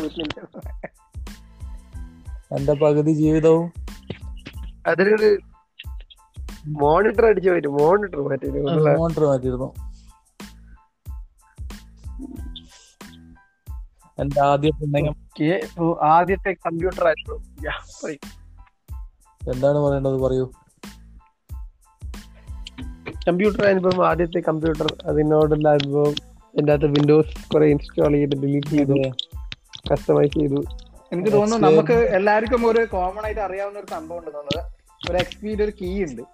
എന്റെ 2.57 2.73
പകുതി 2.73 3.13
ജീവിതവും? 3.13 3.73
അതിലൊരു 4.87 5.39
മോണിറ്റർ 6.67 7.27
അടിച്ചു 7.27 7.51
പറ്റും 7.51 7.73
മോണിറ്റർ 7.73 8.21
മാറ്റി 8.29 8.51
മോണിറ്റർ 8.99 9.25
മാറ്റിയിരുന്നു. 9.25 9.69
എന്റെ 14.19 14.41
ആദ്യത്തെ 14.41 15.01
ആദ്യത്തെ 16.03 16.53
കമ്പ്യൂട്ടർ 16.67 17.05
ആയിരുന്നു. 17.07 17.37
എന്താണ് 19.51 19.79
പറയേണ്ടത്? 19.79 20.17
പറയൂ. 20.21 20.47
കമ്പ്യൂട്ടർ 23.29 23.63
അനുഭവം 23.67 24.01
ആദ്യത്തെ 24.09 24.41
കമ്പ്യൂട്ടർ 24.49 24.89
അതിനോടുള്ള 25.05 25.69
അനുഭവം 25.69 26.15
എന്റെ 26.59 26.73
അകത്ത് 26.73 26.87
വിൻഡോസ് 26.87 27.35
കുറെ 27.55 27.67
ഇൻസ്റ്റാൾ 27.67 28.13
ചെയ്ത് 28.13 28.37
ഡിലീറ്റ് 28.43 28.73
ചെയ്തു 28.77 28.97
കസ്റ്റമൈസ് 29.91 30.35
ചെയ്തു. 30.39 30.61
എനിക്ക് 31.13 31.33
തോന്നുന്നു 31.33 31.69
നമുക്ക് 31.69 31.97
എല്ലാവർക്കും 32.19 32.63
ഒരു 32.71 32.81
കോമൺ 32.93 33.25
ആയിട്ട് 33.25 33.41
അറിയാവുന്ന 33.41 33.79
ഒരു 33.79 33.91
സംഭവം 33.91 34.19
ഉണ്ട് 34.19 34.31
തോന്നുന്നത്. 34.35 34.65
ഒരു 35.11 35.19
എക്സ്പീഡ് 35.19 35.63
ഒരു 35.63 35.73
കീ 35.83 35.91
ഉണ്ട്. 36.05 36.25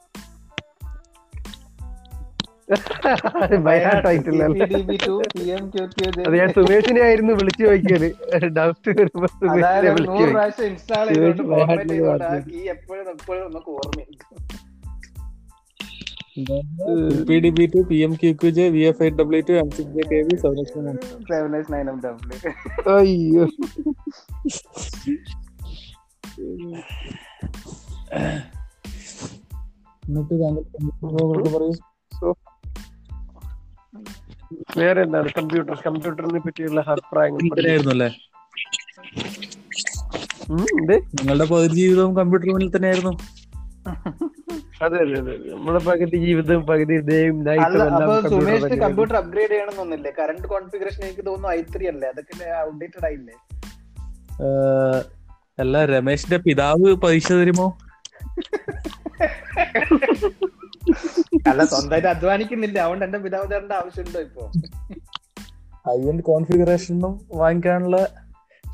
ഞാൻ 6.37 6.49
സുമേഷിനെ 6.53 7.01
ആയിരുന്നു 7.07 7.33
വിളിച്ചു 7.33 7.65
നോക്കിയത് 7.65 8.09
ഡൗട്ട് 8.59 8.91
വരുമ്പോ 9.01 9.29
ഇൻസ്റ്റാൾ 10.67 11.07
ചെയ്തോണ്ട് 11.09 12.37
കീ 12.51 12.61
എപ്പോഴും 12.75 13.09
എപ്പോഴും 13.11 13.45
നമുക്ക് 13.51 13.71
ഓർമ്മയുണ്ട്. 13.79 14.25
അയ്യോ. 22.95 23.45
എന്നിട്ട് 30.05 30.35
താങ്കൾ 30.35 30.63
പറയൂ? 31.59 31.73
So, 32.25 32.35
വേറെ 34.79 35.03
എന്താണ് 35.03 35.29
കമ്പ്യൂട്ടർ 35.39 35.83
കമ്പ്യൂട്ടറിനെ 35.87 36.41
പറ്റിയുള്ള 36.41 36.81
ഉം, 40.51 40.67
നിങ്ങളുടെ 41.01 41.45
പകുതി 41.45 41.73
ജീവിതവും 41.73 42.17
കമ്പ്യൂട്ടർ 42.17 42.49
മുന്നിൽ 42.49 42.77
തന്നെയായിരുന്നു. 42.77 43.19
അതെ 44.81 44.99
അതെ 45.03 45.17
അതെ. 45.21 45.35
നമ്മുടെ 45.51 45.81
പകുതി 45.85 46.17
ജീവിതം 46.25 46.61
പകുതി 46.67 46.95
കമ്പ്യൂട്ടർ 47.01 48.29
സുമേഷ് 48.31 48.79
കമ്പ്യൂട്ടർ 48.83 49.17
അപ്ഗ്രേഡ് 49.17 49.51
ചെയ്യണമെന്നൊന്നില്ലേ 49.51 50.13
കറണ്ട് 50.19 50.47
കോൺഫിഗറേഷൻ 50.47 51.03
എനിക്ക് 51.05 51.27
തോന്നുന്നു 51.27 51.49
ഐ 51.51 51.61
ത്രീ 51.75 51.87
അല്ലേ? 51.89 52.09
അതൊക്കെ 52.09 52.35
ഔട്ട്ഡേറ്റഡ് 52.63 53.07
ആയില്ലേ? 53.07 53.37
അല്ല 55.59 55.85
രമേശിന്റെ 55.87 56.39
പിതാവ് 56.47 56.91
പൈസ 57.05 57.29
തരുമോ? 57.33 57.69
അല്ല 61.51 61.63
സ്വന്തമായിട്ട് 61.65 62.09
അധ്വാനിക്കുന്നില്ല. 62.09 62.79
അതുകൊണ്ട് 62.81 63.05
എന്റെ 63.05 63.19
പിതാവ് 63.19 63.47
തരേണ്ട 63.51 63.73
ആവശ്യമുണ്ടോ 63.73 64.21
ഇപ്പൊ? 64.21 64.45
ഹൈ 65.87 65.99
എൻഡ് 66.11 66.23
കോൺഫിഗറേഷനും 66.23 67.15
വാങ്ങിക്കാനുള്ള 67.35 67.97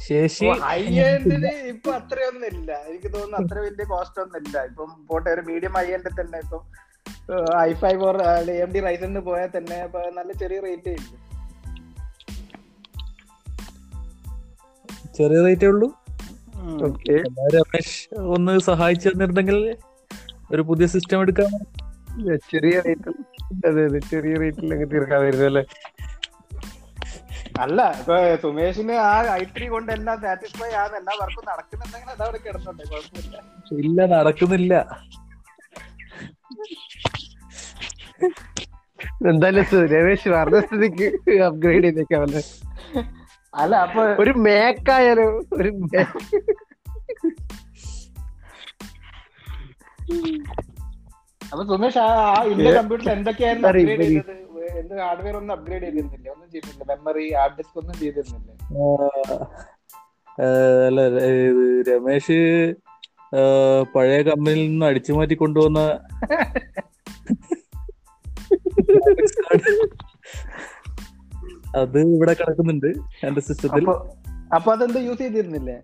ശേഷി 0.00 0.46
ഹൈ 0.62 0.78
എൻഡിന് 1.04 1.50
ഇപ്പൊ 1.70 1.90
അത്രയൊന്നും 1.96 2.48
ഇല്ല. 2.52 2.70
എനിക്ക് 2.88 3.08
തോന്നുന്നു 3.12 3.38
അത്ര 3.40 3.56
വലിയ 3.64 3.86
കോസ്റ്റ് 3.90 4.20
ഒന്നും 4.22 4.38
ഇല്ല 4.42 4.62
ഇപ്പം 4.68 4.90
പോട്ടെ 5.08 5.30
ഒരു 5.30 5.42
മീഡിയം 5.48 5.74
ഹൈ 5.78 5.86
എൻഡിൽ 5.96 6.14
തന്നെ 6.20 6.38
ഇപ്പം 6.38 6.62
I 7.62 7.72
five 7.82 8.00
or 8.04 8.16
M 8.58 8.70
D 8.72 8.80
റൈസണിന് 8.86 9.22
പോയാൽ 9.26 9.50
തന്നെ 9.56 9.78
നല്ല 10.16 10.30
ചെറിയ 10.40 10.60
റേറ്റേ 10.60 10.94
ഇല്ല 10.94 11.16
ചെറിയ 15.16 15.38
റേറ്റേ 15.42 15.66
ഉള്ളൂ. 15.66 15.86
രമേശ് 17.54 17.96
ഒന്ന് 18.34 18.52
സഹായിച്ചു 18.66 19.06
തന്നിരുന്നെങ്കിൽ 19.08 19.58
ഒരു 20.50 20.62
പുതിയ 20.68 20.86
സിസ്റ്റം 20.92 21.20
എടുക്കാമോ 21.22 21.58
ചെറിയ 22.50 22.76
റേറ്റിൽ 22.80 23.14
അതെ 23.68 23.82
അതെ 23.84 24.00
ചെറിയ 24.10 24.34
റേറ്റിൽ 24.38 24.72
അങ്ങ് 24.74 24.86
തീർക്കാമായിരുന്നു 24.92 25.46
അല്ലേ? 25.46 25.62
അല്ല 27.60 27.80
ഇപ്പൊ 27.92 28.16
സുമേഷിന് 28.42 28.94
ആ 29.04 29.14
ഐ 29.32 29.42
ത്രീ 29.56 29.66
കൊണ്ട് 29.68 29.90
എല്ലാം 29.92 30.16
സാറ്റിസ്ഫൈ 30.20 30.70
ആണ് 30.74 30.94
എല്ലാ 30.96 31.14
വർക്കും 31.20 31.44
നടക്കുന്നുണ്ടെങ്കിൽ 31.48 32.10
അതവിടെ 32.10 32.38
കിടന്നുണ്ട് 32.38 32.82
കുഴപ്പമില്ല 32.90 33.36
ഇല്ല 33.80 34.06
നടക്കുന്നില്ല 34.14 34.74
എന്തായാലും 39.28 39.64
രമേശ് 39.92 40.28
പറഞ്ഞ 40.28 40.60
സ്ഥിതിക്ക് 40.60 41.06
അപ്ഗ്രേഡ് 41.42 41.84
ചെയ്തേക്കാമല്ലേ 41.84 42.42
അല്ല 43.54 43.74
അപ്പൊ 43.86 44.02
ഒരു 44.22 44.32
മേക്കായാലും 44.38 45.30
ഒരു. 45.52 45.70
അപ്പൊ 51.40 51.62
സുമേഷ് 51.64 51.98
ആ 51.98 52.08
ഇന്ത്യ? 52.44 52.72
കമ്പ്യൂട്ടറിൽ 52.72 53.10
എന്തൊക്കെയായിരുന്നു 53.10 53.68
എന്ത് 54.78 54.94
ഹാർഡ്വെയർ 55.00 55.36
ഒന്നും 55.36 55.54
അപ്ഗ്രേഡ് 55.54 55.82
ചെയ്തിരുന്നില്ല. 55.82 56.26
ഒന്നും 56.34 56.48
ചെയ്തിട്ടില്ല. 56.52 56.84
മെമ്മറി 56.90 57.24
ഹാർഡ് 57.38 57.56
ഡിസ്ക് 57.58 57.78
ഒന്നും 57.80 57.96
ചെയ്തിരുന്നില്ല. 58.02 58.50
അല്ല 60.86 61.00
ഇത് 61.06 61.64
രമേശ് 61.88 62.38
പഴയ 63.94 64.20
കമ്പനിയിൽ 64.28 64.68
നിന്ന് 64.70 64.86
അടിച്ചു 64.86 65.12
മാറ്റി 65.12 65.34
കൊണ്ടുവന്ന 65.34 65.80
അത് 71.76 71.98
ഇവിടെ 72.14 72.32
കിടക്കുന്നുണ്ട് 72.38 72.90
എന്റെ 73.26 73.40
സിസ്റ്റത്തിൽ. 73.40 73.84
അപ്പൊ 74.56 74.70
അതെന്താ 74.72 75.00
യൂസ് 75.00 75.18
ചെയ്തിരുന്നില്ലേ? 75.18 75.76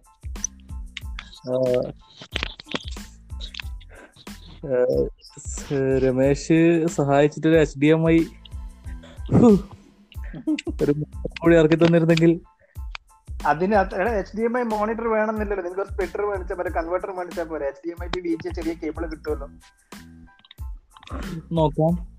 രമേശ് 6.04 6.58
സഹായിച്ചിട്ടൊരു 6.96 7.58
എച്ച് 7.60 7.78
ഡി 7.78 7.86
എം 7.86 8.02
ഐ 8.10 8.18
ഒരു 10.82 10.92
കൂടി 11.40 11.56
ഇറക്കി 11.56 11.74
തന്നിരുന്നെങ്കിൽ 11.74 12.40
അതിന് 13.46 13.74
H 14.18 14.36
D 14.36 14.42
M 14.42 14.58
I 14.58 14.62
monitor 14.62 15.08
വേണമെന്നില്ലല്ലോ. 15.08 15.62
നിങ്ങൾക്ക് 15.64 15.82
ഒരു 15.82 15.92
സ്പ്ലിറ്റർ 15.92 16.26
മേടിച്ചാൽ 16.26 16.56
പോരെ 16.56 16.70
കൺവെർട്ടർ 16.70 17.10
മേടിച്ചാൽ 17.10 17.44
പോരെ. 17.44 17.66
H 17.66 17.80
D 17.86 17.90
M 17.90 18.04
I 18.04 18.08
D 18.08 18.36
G 18.44 18.54
ചെറിയ 18.54 18.74
കേബിൾ 18.74 19.06
കിട്ടുമല്ലോ. 19.06 19.48
നോക്കാം. 21.52 22.16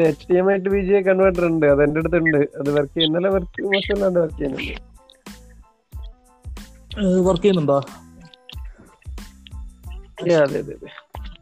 H 0.00 0.26
D 0.32 0.36
M 0.36 0.52
I 0.52 0.56
to 0.56 0.68
B 0.68 0.80
G 0.80 0.92
converter 0.92 1.44
ഉണ്ട്. 1.46 1.66
അത് 1.66 1.82
എന്റെ 1.82 1.98
അടുത്തുണ്ട്. 2.00 2.36
അത് 2.36 2.70
വർക്ക് 2.78 3.00
ഇന്നലെ 3.00 3.28
വർക്ക് 3.28 3.62
മോശമല്ലാണ്ട് 3.62 4.18
വർക്ക് 4.18 4.34
ചെയ്യുന്നുണ്ട്. 4.34 4.93
വർക്ക് 6.98 7.42
ചെയ്യുന്നുണ്ടോ? 7.42 7.78
അതെ 10.20 10.34
അതെ 10.34 10.58
അതെ. 10.58 10.76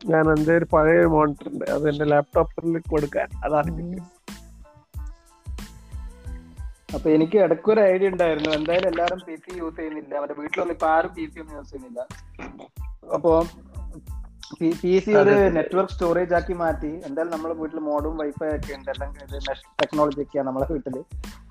ഞാൻ 0.07 0.39
എന്റെ 0.39 0.57
ഒരു 0.57 0.67
പഴയ 0.73 1.05
മോണിറ്റർ 1.05 1.49
ഉണ്ട്. 1.49 1.65
അത് 1.65 1.89
എന്റെ 1.89 2.05
ലാപ്ടോപ്പിൽ 2.05 2.79
കൊടുക്കാൻ. 2.79 3.29
അതാണ്. 3.45 4.01
അപ്പൊ 6.95 7.11
എനിക്ക് 7.11 7.39
ഇടയ്ക്കൊരു 7.39 7.81
ഐഡിയ 7.81 8.09
ഉണ്ടായിരുന്നു. 8.09 8.51
എന്തായാലും 8.51 8.89
എല്ലാവരും 8.89 9.21
പി 9.29 9.35
സി 9.35 9.59
യൂസ് 9.59 9.77
ചെയ്യുന്നില്ല. 9.77 10.15
അവരുടെ 10.15 10.41
വീട്ടിലൊന്നും 10.41 10.75
ഇപ്പൊ 10.75 10.87
ആരും 10.87 11.15
പി 11.15 11.27
സി 11.35 11.41
ഒന്നും 11.41 11.57
യൂസ് 11.57 11.71
ചെയ്യുന്നില്ല. 11.71 12.07
അപ്പോ 13.15 13.47
പി 14.61 14.99
സി 14.99 15.11
ഒരു 15.11 15.31
നെറ്റ്വർക്ക് 15.31 15.93
സ്റ്റോറേജ് 15.93 16.35
ആക്കി 16.35 16.53
മാറ്റി. 16.53 16.87
എന്തായാലും 16.87 17.33
നമ്മുടെ 17.33 17.55
വീട്ടിൽ 17.55 17.79
മോഡും 17.79 18.17
വൈഫൈ 18.17 18.57
ഒക്കെ 18.57 18.75
ഉണ്ട്. 18.75 18.91
എല്ലാം 18.91 19.15
ടെക്നോളജി 19.83 20.23
ഒക്കെയാണ് 20.23 20.49
നമ്മളെ 20.49 20.67
വീട്ടിൽ. 20.73 21.05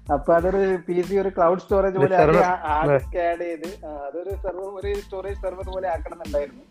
അപ്പൊ 0.10 0.34
അതൊരു 0.34 0.78
പി 0.88 1.02
സി 1.02 1.16
ഒരു 1.16 1.30
ക്ലൗഡ് 1.30 1.60
സ്റ്റോറേജ് 1.60 1.98
പോലെ. 1.98 2.16
ആഡ് 2.46 3.00
ചെയ്ത് 3.40 3.86
അതൊരു 3.86 4.30
സെർവർ 4.30 4.62
ഒരു 4.62 5.00
സ്റ്റോറേജ് 5.00 5.40
സെർവർ 5.40 5.70
പോലെ 5.70 5.90
ആക്കണം 5.90 6.14
എന്നുണ്ടായിരുന്നു 6.14 6.64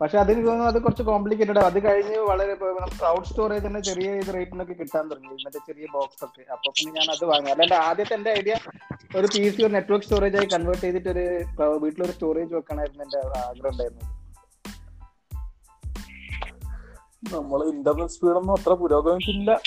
പക്ഷെ 0.00 0.18
അതിന് 0.18 0.46
തോന്നുന്നു 0.46 0.64
അത് 0.64 0.82
കുറച്ച് 0.82 1.02
കോംപ്ലിക്കേറ്റഡ് 1.02 1.58
അത് 1.58 1.84
കഴിഞ്ഞ് 1.84 2.16
വളരെ 2.16 2.54
ക്ലൗഡ് 2.54 3.24
സ്റ്റോറേജ് 3.24 3.66
തന്നെ 3.66 3.80
ചെറിയ 3.80 4.10
ഇത് 4.10 4.34
റേറ്റിനൊക്കെ 4.34 4.72
കിട്ടാൻ 4.72 5.08
തുടങ്ങി. 5.08 5.34
മറ്റേ 5.34 5.58
ചെറിയ 5.58 5.86
ബോക്സ് 5.92 6.24
ഒക്കെ. 6.24 6.52
അപ്പൊ 6.52 6.70
പിന്നെ 6.70 7.00
ഞാൻ 7.00 7.10
അത് 7.10 7.24
വാങ്ങി. 7.24 7.50
അല്ല 7.50 7.62
അല്ലാണ്ട് 7.62 7.74
ആദ്യത്തെ 7.74 8.14
എന്റെ 8.14 8.30
ഐഡിയ 8.30 8.56
ഒരു 9.16 9.26
പി 9.26 9.48
സി 9.48 9.62
ഒരു 9.62 9.72
നെറ്റ്വർക്ക് 9.72 10.06
സ്റ്റോറേജ് 10.06 10.36
ആയി 10.36 10.44
കൺവേർട്ട് 10.44 10.82
ചെയ്തിട്ട് 10.82 11.08
ഒരു 11.08 11.42
cloud- 11.54 11.80
വീട്ടിലൊരു 11.80 12.12
സ്റ്റോറേജ് 12.12 12.54
വെക്കണമായിരുന്നു 12.54 13.04
എന്റെ 13.04 13.38
ആഗ്രഹം 13.38 13.70
ഉണ്ടായിരുന്നത്. 13.70 14.16
നമ്മൾ 17.34 17.64
ഇന്റർനെറ്റ് 17.64 18.12
സ്പീഡൊന്നും 18.12 18.52
അത്ര 18.52 18.72
പുരോഗമിച്ചില്ല. 18.72 19.60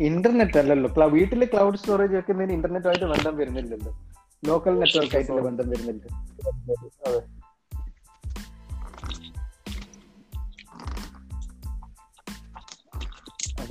ഇന്റർനെറ്റ് 0.00 0.58
അല്ലല്ലോ. 0.58 0.90
ക്ലൗ- 0.96 1.10
വീട്ടിൽ 1.10 1.44
ക്ലൗഡ് 1.44 1.76
സ്റ്റോറേജ് 1.76 2.12
വെക്കുന്നതിന് 2.12 2.52
ഇന്റർനെറ്റുമായിട്ട് 2.52 3.04
ബന്ധം 3.04 3.36
വരുന്നില്ലല്ലോ. 3.36 3.98
ലോക്കൽ 4.44 4.78
നെറ്റ്വർക്ക് 4.78 5.16
ആയിട്ടുള്ള 5.16 5.40
ബന്ധം 5.40 5.70
വരുന്നില്ല. 5.70 6.22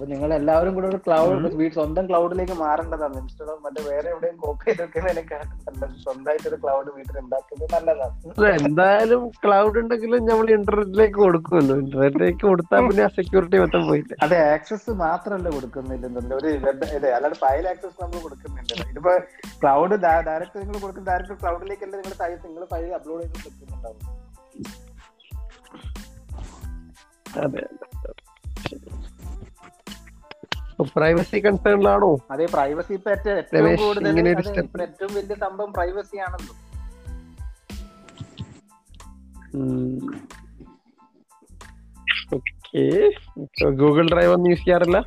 അപ്പൊ 0.02 0.10
നിങ്ങൾ 0.12 0.30
എല്ലാവരും 0.38 0.72
കൂടെ 0.76 0.88
ഒരു 0.92 1.00
ക്ലൗഡ് 1.06 1.50
സ്വന്തം 1.74 2.04
ക്ലൗഡിലേക്ക് 2.10 2.56
മാറേണ്ടതാണ്. 2.62 3.18
ഇൻസ്റ്റഗ്രാം 3.20 3.58
മറ്റേ 3.66 3.82
വേറെ 3.90 4.08
എവിടെയും 4.14 4.38
കോപ്പി 4.44 4.66
ചെയ്ത് 4.68 4.82
വെക്കുന്നതിനെക്കാട്ടും 4.84 5.60
നല്ലത് 5.68 5.94
സ്വന്തമായിട്ട് 6.06 6.48
ഒരു 6.52 6.58
ക്ലൗഡ് 6.64 6.90
വീട്ടിൽ 6.96 7.18
ഉണ്ടാക്കുന്നത് 7.24 7.74
നല്ലതാണ്. 7.76 8.16
എന്തായാലും 8.70 9.22
ക്ലൗഡ് 9.44 9.80
ഉണ്ടെങ്കിലും 9.82 10.26
നമ്മൾ 10.30 10.50
ഇന്റർനെറ്റിലേക്ക് 10.58 11.18
കൊടുക്കുമല്ലോ. 11.26 11.76
ഇന്റർനെറ്റിലേക്ക് 11.84 12.44
കൊടുത്താൽ 12.48 12.82
പിന്നെ 12.88 13.04
ആ 13.08 13.12
സെക്യൂരിറ്റി 13.20 13.60
മൊത്തം 13.64 13.86
പോയില്ല? 13.90 14.18
അതെ 14.28 14.40
ആക്സസ് 14.56 14.96
മാത്രമല്ല 15.06 15.52
കൊടുക്കുന്നില്ല 15.58 16.34
ഒരു 16.40 16.50
അതെ 16.98 17.12
അല്ലാണ്ട് 17.18 17.40
ഫയൽ 17.46 17.68
ആക്സസ് 17.74 17.96
നമ്മൾ 18.04 18.18
കൊടുക്കുന്നില്ല. 18.26 18.82
ഇതിപ്പോ 18.94 19.16
ക്ലൗഡ് 19.62 20.02
ഡയറക്റ്റ് 20.08 20.58
നിങ്ങൾ 20.64 20.78
കൊടുക്കുന്ന 20.86 21.08
ഡയറക്റ്റ് 21.12 21.40
ക്ലൗഡിലേക്കല്ല 21.44 21.96
നിങ്ങൾ 22.02 22.18
നിങ്ങൾ 22.50 22.66
ഫയൽ 22.74 22.92
അപ്ലോഡ് 23.00 23.24
ചെയ്ത് 23.28 23.48
വെക്കുന്നുണ്ടാവും 23.48 24.02
അതെ. 27.46 27.66
പ്രൈവസി 30.96 31.39
കൺസേണിലാണോ 31.39 32.17
അതെ 32.32 32.46
പ്രൈവസി 32.46 32.94
ഏറ്റവും 32.94 33.76
കൂടുതൽ 33.76 34.20
ഏറ്റവും 34.82 35.13
വലിയ 35.13 35.36
സംഭവം 35.36 35.74
പ്രൈവസി 35.74 36.17
ആണല്ലോ 36.17 36.54
ഓക്കെ. 42.34 42.84
ഗൂഗിൾ 43.72 44.10
ഡ്രൈവ് 44.10 44.34
ഒന്നും 44.34 44.50
യൂസ് 44.50 44.62
ചെയ്യാറില്ല? 44.62 45.00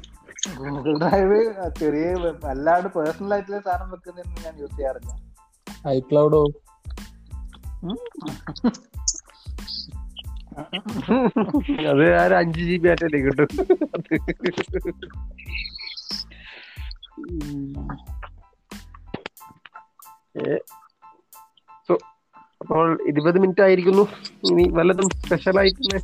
ഗൂഗിൾ 0.59 0.99
ഡ്രൈവ് 0.99 1.39
ചെറിയ 1.81 2.09
അല്ലാണ്ട് 2.49 2.89
പേഴ്സണൽ 2.89 3.35
ആയിട്ടുള്ള 3.35 3.61
സാധനം 3.61 3.91
വെക്കുന്നതൊന്നും 3.91 4.43
ഞാൻ 4.45 4.55
യൂസ് 4.59 4.77
ചെയ്യാറില്ല. 4.77 5.13
ഐക്ലൗഡോ 5.89 6.43
അത് 11.89 12.15
ആ 12.15 12.39
അഞ്ച് 12.39 12.61
ജി 12.61 12.77
ബി 12.77 12.89
ആറ്റല്ലേ 12.89 13.21
കിട്ടും. 13.21 13.49
സോ 21.89 21.99
അപ്പോൾ 22.61 22.99
ഇരുപത് 23.09 23.39
മിനിറ്റ് 23.39 23.63
ആയിരിക്കുന്നു. 23.63 24.03
ഇനി 24.51 24.69
വല്ലതും 24.69 25.09
സ്പെഷ്യൽ 25.09 25.59
ആയിട്ടുള്ള 25.59 25.99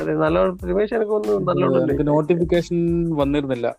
അതെ 0.00 0.14
നല്ല 0.14 0.44
രമേശ് 0.44 0.94
എനിക്ക് 0.94 1.12
ഒന്ന് 1.12 1.48
നല്ലോണം 1.48 2.06
നോട്ടിഫിക്കേഷൻ 2.06 3.10
വന്നിരുന്നില്ല. 3.16 3.76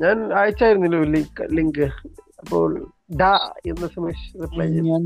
ഞാൻ 0.00 0.32
അയച്ചായിരുന്നല്ലോ 0.32 1.02
ലിങ്ക് 1.02 1.42
ലിങ്ക് 1.50 1.82
അപ്പോൾ 2.38 2.92
ഡാ 3.20 3.30
എന്ന 3.66 3.86
സുമേഷ് 3.86 4.42
റിപ്ലൈ 4.42 4.66
ചെയ്തു. 4.66 4.84
ഞാൻ 4.84 5.02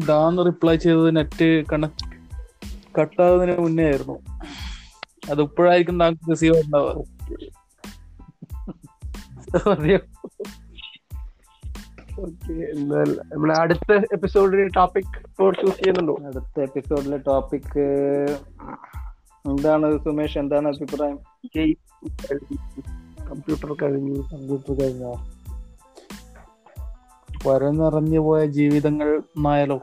റിപ്ലൈ 0.47 0.77
ചെയ്തത് 0.77 1.17
നെറ്റ് 1.17 1.65
കണ 1.73 1.87
കട്ടാകുന്നതിന് 2.99 3.59
മുന്നേ 3.59 3.85
ആയിരുന്നു. 3.85 4.17
അത് 5.31 5.43
ഇപ്പോഴായിരിക്കും 5.43 6.01
താങ്കൾക്ക് 6.01 6.31
റിസീവ് 6.31 6.57
ഉണ്ടാവുക 6.57 6.89
ഓക്കെ 12.21 12.55
അടുത്ത 13.63 13.93
എപ്പിസോഡിൽ 14.13 14.69
ടോപ്പിക് 14.77 15.17
ചൂസ് 15.61 15.77
ചെയ്യുന്നുണ്ടോ? 15.77 16.15
അടുത്ത 16.27 16.61
എപ്പിസോഡിലെ 16.61 17.19
ടോപ്പിക് 17.27 17.79
എന്താണ് 19.51 19.87
സുമേഷ്? 20.05 20.39
എന്താണ് 20.39 20.69
അഭിപ്രായം? 20.69 21.19
കമ്പ്യൂട്ടർ 23.31 23.73
കഴിഞ്ഞു. 23.83 24.15
കമ്പ്യൂട്ടർ 24.33 24.73
കഴിഞ്ഞോ? 24.81 25.13
വരനിറഞ്ഞു 27.47 28.21
പോയ 28.21 28.47
ജീവിതങ്ങൾ 28.47 29.09
എന്നായാലോ 29.37 29.79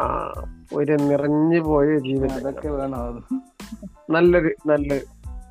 ആ 0.00 0.06
ഒരു 0.74 0.92
നിറഞ്ഞു 0.92 1.60
പോയ 1.60 1.98
ജീവിതം. 1.98 2.34
അതൊക്കെ 2.34 2.68
വേണം 2.68 3.24
നല്ലൊരു 4.10 4.50
നല്ല 4.66 5.00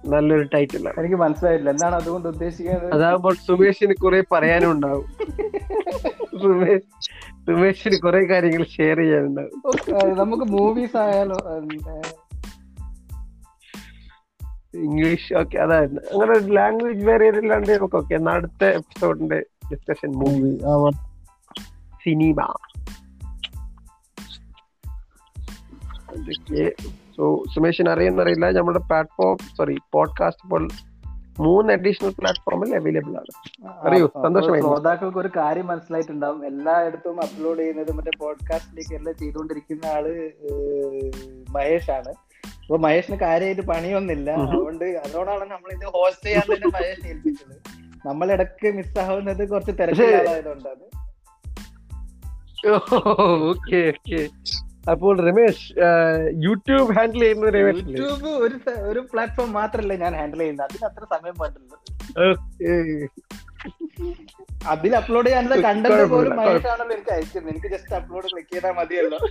നല്ലൊരു 0.06 0.46
ടൈറ്റിൽ 0.54 0.88
എനിക്ക് 0.90 1.16
മനസ്സിലായില്ല. 1.16 1.70
എന്താണ് 1.70 1.96
അതുകൊണ്ട് 1.96 2.28
ഉദ്ദേശിക്കുന്നത്? 2.28 2.94
അതാകുമ്പോൾ 2.94 3.36
സുമേഷിന് 3.48 3.96
കുറെ 4.04 4.24
പറയാനും 4.32 4.72
ഉണ്ടാവും 4.72 5.06
സുമേഷ് 6.42 6.88
സുമേഷിന് 7.48 7.98
കുറെ 8.02 8.22
കാര്യങ്ങൾ 8.26 8.64
ഷെയർ 8.78 8.98
ചെയ്യാനുണ്ടാവും. 8.98 9.58
നമുക്ക് 10.18 10.44
മൂവീസ് 10.44 10.98
ആയാലോ? 10.98 11.38
ഇംഗ്ലീഷ് 14.74 15.34
ഓക്കെ 15.34 15.58
അതായിരുന്നു 15.58 16.02
അങ്ങനെ 16.14 16.32
ഒരു 16.32 16.54
ലാംഗ്വേജ് 16.54 17.06
വേരിയർ 17.06 17.40
ഇല്ലാണ്ട് 17.40 17.72
നമുക്ക് 17.72 17.96
ഓക്കെ 17.96 18.16
എന്നാ 18.16 18.32
അടുത്ത 18.32 18.64
എപ്പിസോഡിന്റെ 18.64 19.44
ഡിസ്കഷൻ 19.72 20.12
മൂവി 20.12 20.60
സിനിമ 22.04 22.56
സോ 27.18 27.44
സുമേഷിന് 27.56 27.90
അറിയുന്നറിയില്ല 27.90 28.52
നമ്മുടെ 28.52 28.80
പ്ലാറ്റ്ഫോം 28.80 29.38
സോറി 29.58 29.78
പോഡ്കാസ്റ്റ് 29.92 30.46
ഇപ്പോൾ 30.46 30.68
മൂന്ന് 31.40 31.74
അഡീഷണൽ 31.74 32.14
പ്ലാറ്റ്ഫോമിൽ 32.20 32.76
അവൈലബിൾ 32.76 33.10
ആണ്. 33.10 33.58
അറിയോ? 33.88 34.08
സന്തോഷമായി. 34.08 34.62
ശ്രോതാക്കൾക്ക് 34.62 35.18
ഒരു 35.18 35.30
കാര്യം 35.36 35.68
മനസ്സിലായിട്ടുണ്ടാവും. 35.68 36.48
എല്ലായിടത്തും 36.48 37.22
അപ്ലോഡ് 37.22 37.60
ചെയ്യുന്നത് 37.60 37.92
മറ്റേ 37.92 38.12
പോഡ്കാസ്റ്റിലേക്ക് 38.20 38.96
എല്ലാം 38.96 39.16
ചെയ്തുകൊണ്ടിരിക്കുന്ന 39.20 39.86
ആൾ 39.86 40.32
മഹേഷ് 41.50 41.92
ആണ്. 41.92 42.14
അപ്പൊ 42.72 42.88
മഹേഷിന് 42.88 43.16
കാര്യമായിട്ട് 43.20 43.62
പണിയൊന്നുമില്ല. 43.62 44.30
അതുകൊണ്ട് 44.32 44.86
അതുകൊണ്ടാണ് 45.06 45.46
നമ്മൾ 45.52 45.70
ഇത് 45.72 45.86
ഹോസ്റ്റ് 45.86 46.26
ചെയ്യാൻ 46.26 46.46
തന്നെ 46.54 46.68
മഹേഷ് 46.68 47.08
ഏൽപ്പിച്ചത്. 47.08 47.56
നമ്മൾ 48.06 48.32
ഇടയ്ക്ക് 48.32 48.70
മിസ്സാവുന്നത് 48.78 49.50
കുറച്ച് 49.50 49.72
തിരക്കിലായതുകൊണ്ടാണ്. 49.72 50.86
Okay 53.50 53.80
okay. 53.92 54.22
അപ്പോൾ 54.84 55.14
രമേശ് 55.28 55.66
യൂട്യൂബ് 56.46 56.94
ഹാൻഡിൽ 56.98 57.22
ചെയ്യുന്നത് 57.24 57.52
രമേശ് 57.56 57.84
യൂട്യൂബ് 57.88 58.30
ഒരു 58.46 58.56
ഒരു 58.92 59.02
പ്ലാറ്റ്ഫോം 59.12 59.50
മാത്രമല്ല 59.60 59.94
ഞാൻ 60.04 60.14
ഹാൻഡിൽ 60.20 60.40
ചെയ്യുന്നത്. 60.40 60.66
അതിന് 60.68 60.86
അത്ര 60.90 61.04
സമയം 61.16 61.36
പറ്റുന്നത്. 61.42 61.78
അതിൽ 64.74 64.92
അപ്ലോഡ് 65.00 65.28
ചെയ്യാനുള്ള 65.28 65.58
കണ്ടന്റ് 65.68 66.06
പോലും 66.14 66.34
മഹേഷാണല്ലോ 66.40 66.94
എനിക്ക് 66.96 67.12
അയച്ചിരുന്നത് 67.16 67.54
എനിക്ക് 67.54 67.70
ജസ്റ്റ് 67.76 67.94
അപ്ലോഡ് 68.00 68.28
ക്ലിക്ക് 68.34 68.54
ചെയ്താൽ 68.54 68.74
മതിയല്ലോ. 68.80 69.20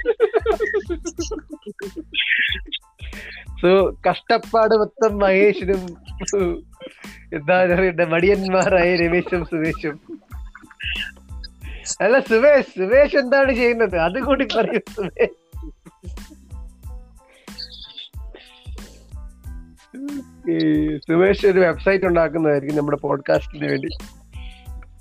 സോ 3.63 3.71
കഷ്ടപ്പാട് 4.09 4.75
മൊത്തം 4.83 5.13
മഹേഷിനും 5.19 5.83
എന്താ 7.37 7.57
പറയണ്ട 7.73 8.03
മടിയന്മാരായ 8.13 8.91
രമേശും 9.03 9.43
സുമേഷും. 9.51 9.97
അല്ല 12.05 12.15
സുമേഷ് 12.31 12.71
സുമേഷ് 12.79 13.17
എന്താണ് 13.17 13.53
ചെയ്യുന്നത്? 13.61 13.97
അതുകൂടി 14.07 14.45
പറയൂ 14.57 14.83
സുമേഷ്. 14.97 15.37
ഈ 20.51 20.97
സുമേഷ് 20.97 21.47
ഒരു 21.47 21.61
വെബ്സൈറ്റ് 21.61 22.05
ഉണ്ടാക്കുന്നതായിരിക്കും 22.05 22.77
നമ്മുടെ 22.77 22.97
പോഡ്കാസ്റ്റിന് 22.97 23.69
വേണ്ടി. 23.69 23.89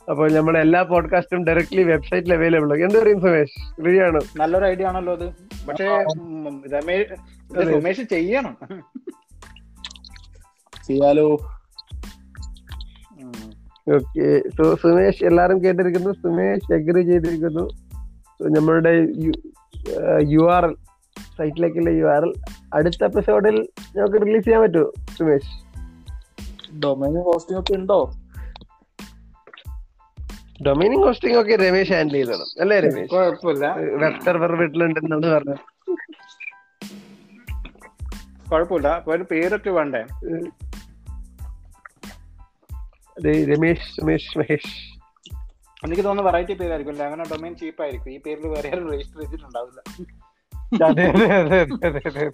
അപ്പോൾ 0.10 0.32
നമ്മുടെ 0.32 0.60
എല്ലാ 0.60 0.84
പോഡ്കാസ്റ്റും 0.84 1.43
ഡയറക്ട്ലി 1.43 1.84
വെബ്സൈറ്റിൽ 1.84 2.34
അവൈലബിൾ 2.34 2.84
എന്ത് 2.84 3.04
പറയും 3.04 3.21
സുമേഷ്? 3.21 3.86
റെഡിയാണോ 3.86 4.19
നല്ലൊരു 4.38 4.65
ഐഡിയ 4.65 4.86
ആണല്ലോ 4.86 5.13
അത്. 5.13 5.30
പക്ഷേ. 5.67 6.04
സുമേഷ് 7.71 8.02
ചെയ്യണം. 8.02 8.58
ചെയ്യാലോ. 10.88 11.32
ഓക്കെ. 13.93 14.49
സോ 14.49 14.75
സുമേഷ് 14.75 15.23
എല്ലാരും 15.23 15.63
കേട്ടിരിക്കുന്നു. 15.63 16.13
സുമേഷ് 16.13 16.73
അഗ്രി 16.73 17.02
ചെയ്തിരിക്കുന്നു. 17.02 17.69
നമ്മളുടെ 18.49 19.08
യു 20.21 20.52
ആർ 20.52 20.65
എൽ 20.65 20.75
സൈറ്റിലേക്കുള്ള 21.38 21.89
യു 21.89 22.06
ആർ 22.06 22.23
എൽ 22.25 22.34
അടുത്ത 22.73 23.03
എപ്പിസോഡിൽ 23.03 23.69
നമുക്ക് 23.95 24.25
റിലീസ് 24.25 24.45
ചെയ്യാൻ 24.45 24.62
പറ്റുമോ 24.62 24.91
സുമേഷ്. 25.17 25.69
ഡൊമൈനും 26.75 27.21
ഹോസ്റ്റിംഗ് 27.21 27.62
ഒക്കെ 27.62 27.73
ഉണ്ടോ? 27.73 28.12
ഡൊമൈനിങ് 30.65 31.03
ഹോസ്റ്റിംഗ് 31.03 31.41
ഒക്കെ 31.41 31.55
രമേശ് 31.55 31.93
ഹാൻഡിൽ 31.93 32.13
ചെയ്തോളും. 32.13 32.62
അല്ലേ 32.62 32.79
രമേശ്? 32.79 33.10
കുഴപ്പമില്ല. 33.10 33.73
വെബ് 33.73 34.21
സെർവർ 34.21 34.55
വീട്ടിലുണ്ടെന്നാണ് 34.55 35.25
പറഞ്ഞത്. 35.25 35.58
കുഴപ്പമില്ല. 38.51 38.88
അപ്പൊ 38.88 39.15
ഒരു 39.15 39.25
പേരൊക്കെ 39.32 39.69
വേണ്ടേ? 39.69 39.99
അതെ 43.10 43.55
രമേശ് 43.55 43.99
സുമേഷ് 43.99 44.38
മഹേഷ്. 44.38 44.99
എനിക്ക് 45.86 46.03
തോന്നുന്നു 46.03 46.32
വെറൈറ്റി 46.32 46.53
പേരായിരിക്കും. 46.53 46.91
അല്ലേ? 46.91 47.05
അങ്ങനെ 47.05 47.23
ഡൊമൈൻ 47.23 47.55
ചീപ്പായിരിക്കും 47.55 48.12
ഈ 48.12 48.19
പേരിൽ 48.19 48.47
വേറെ 48.47 48.69
ആരും 48.69 48.93
രജിസ്റ്റർ 48.93 49.21
ചെയ്തിട്ടുണ്ടാവില്ല. 49.21 50.03
എത്രക്ക് 50.73 52.32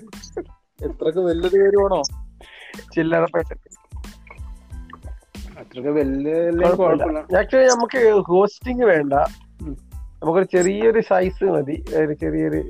അത്രയ്ക്ക് 5.60 5.90
വലിയ 5.90 6.50
ആക്ച്വലി 7.38 7.66
നമുക്ക് 7.66 8.24
ഹോസ്റ്റിംഗ് 8.28 8.86
വേണ്ട. 8.86 9.14
നമുക്കൊരു 9.94 10.46
ചെറിയൊരു 10.46 11.00
സൈസ് 11.00 11.44
മതി. 11.44 11.86
ഒരു 11.96 12.14
ചെറിയൊരു 12.14 12.64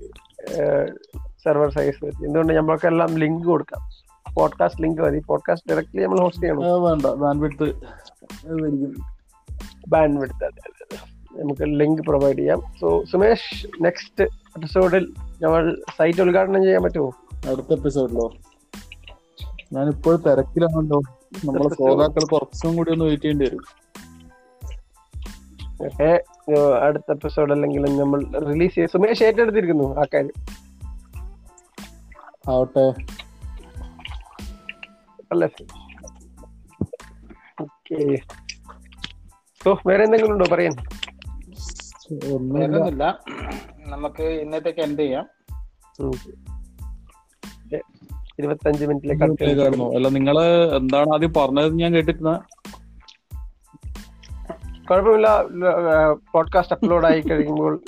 സെർവർ 1.22 1.72
സൈസ് 1.72 2.06
മതി. 2.06 2.26
എന്തുകൊണ്ട് 2.26 2.54
നമ്മൾക്കെല്ലാം 2.54 3.18
ലിങ്ക് 3.18 3.48
കൊടുക്കാം. 3.48 3.90
പോഡ്കാസ്റ്റ് 4.34 4.82
ലിങ്ക് 4.82 5.02
മതി. 5.02 5.20
പോഡ്കാസ്റ്റ് 5.20 5.70
ഡയറക്ട്ലി 5.70 6.04
നമ്മൾ 6.04 6.20
ഹോസ്റ്റ് 6.20 6.44
ചെയ്യണം. 6.44 6.84
വേണ്ട. 6.84 7.06
അതെ 10.36 10.46
അതെ. 10.46 11.42
നമുക്ക് 11.42 11.62
ലിങ്ക് 11.62 12.02
പ്രൊവൈഡ് 12.02 12.38
ചെയ്യാം. 12.38 12.62
സോ 12.82 13.04
സുമേഷ് 13.04 13.68
നെക്സ്റ്റ് 13.84 14.24
എപ്പിസോഡിൽ 14.24 15.14
നമ്മൾ 15.42 15.82
സൈറ്റ് 15.98 16.22
ഉദ്ഘാടനം 16.22 16.64
ചെയ്യാൻ 16.64 16.84
പറ്റുമോ? 16.84 17.12
അടുത്ത 17.48 17.74
എപ്പിസോഡിലോ 17.74 18.34
ഞാൻ 19.74 19.90
ഇപ്പോൾ 19.90 20.16
തിരക്കിലാണല്ലോ. 20.16 21.02
നമ്മളെ 21.46 21.70
ശ്രോതാക്കൾ 21.70 22.26
കുറച്ചും 22.26 22.76
കൂടി 22.76 22.92
ഒന്ന് 22.92 23.06
വെയിറ്റ് 23.06 23.24
ചെയ്യേണ്ടി 23.24 23.46
വരും. 23.46 23.86
അടുത്ത 26.82 27.12
എപ്പിസോഡ് 27.12 27.54
അല്ലെങ്കിൽ 27.54 28.00
നമ്മൾ 28.00 28.26
റിലീസ് 28.40 28.76
ചെയ്യും 28.76 28.90
സുമേഷ് 28.90 29.24
ഏറ്റെടുത്തിരിക്കുന്നു 29.24 29.96
ആ 29.96 30.04
കാര്യം. 30.14 30.46
ആവട്ടെ. 32.50 32.94
അല്ലേ? 35.32 35.50
ഓക്കെ. 37.62 38.16
സോ 39.64 39.80
വേറെ 39.88 40.04
എന്തെങ്കിലും 40.04 40.34
ഉണ്ടോ? 40.34 40.56
പറയാൻ 40.56 40.72
ഒന്നുമില്ല. 42.34 43.24
നമുക്ക് 43.86 44.24
ഇന്നത്തേക്ക് 44.24 44.80
എന്ത് 44.80 45.02
ചെയ്യാം. 45.02 45.26
ഇരുപത്തഞ്ച് 48.40 48.86
മിനിറ്റിലേക്ക് 48.86 49.24
അല്ല 49.96 50.08
നിങ്ങൾ 50.08 50.42
എന്താണ് 50.78 51.14
ആദ്യം 51.14 51.34
പറഞ്ഞത് 51.34 51.76
ഞാൻ 51.76 51.94
കേട്ടിരുന്ന 51.94 52.42
കുഴപ്പമില്ല. 54.90 55.28
പോഡ്കാസ്റ്റ് 56.34 56.76
അപ്ലോഡ് 56.76 57.06
ആയി 57.06 57.22
കഴിയുമ്പോൾ 57.22 57.84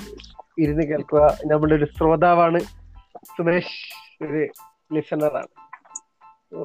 ഇരുന്ന് 0.59 0.83
കേൾക്കുക. 0.83 1.37
നമ്മുടെ 1.45 1.75
ഒരു 1.75 1.85
ശ്രോതാവാണ് 1.97 2.59
സുമേഷ് 3.37 4.23
ഒരു 4.23 4.47
ലിസണറാണ് 4.93 5.47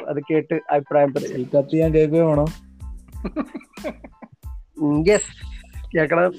അത് 0.09 0.23
കേട്ട് 0.31 0.61
അഭിപ്രായം 0.71 1.13
പറയാം. 1.13 1.41
ഞാൻ 1.75 1.95
കേൾക്കുകയോ 1.95 2.45
യെസ് 5.09 5.31
കേൾക്കണം. 5.97 6.33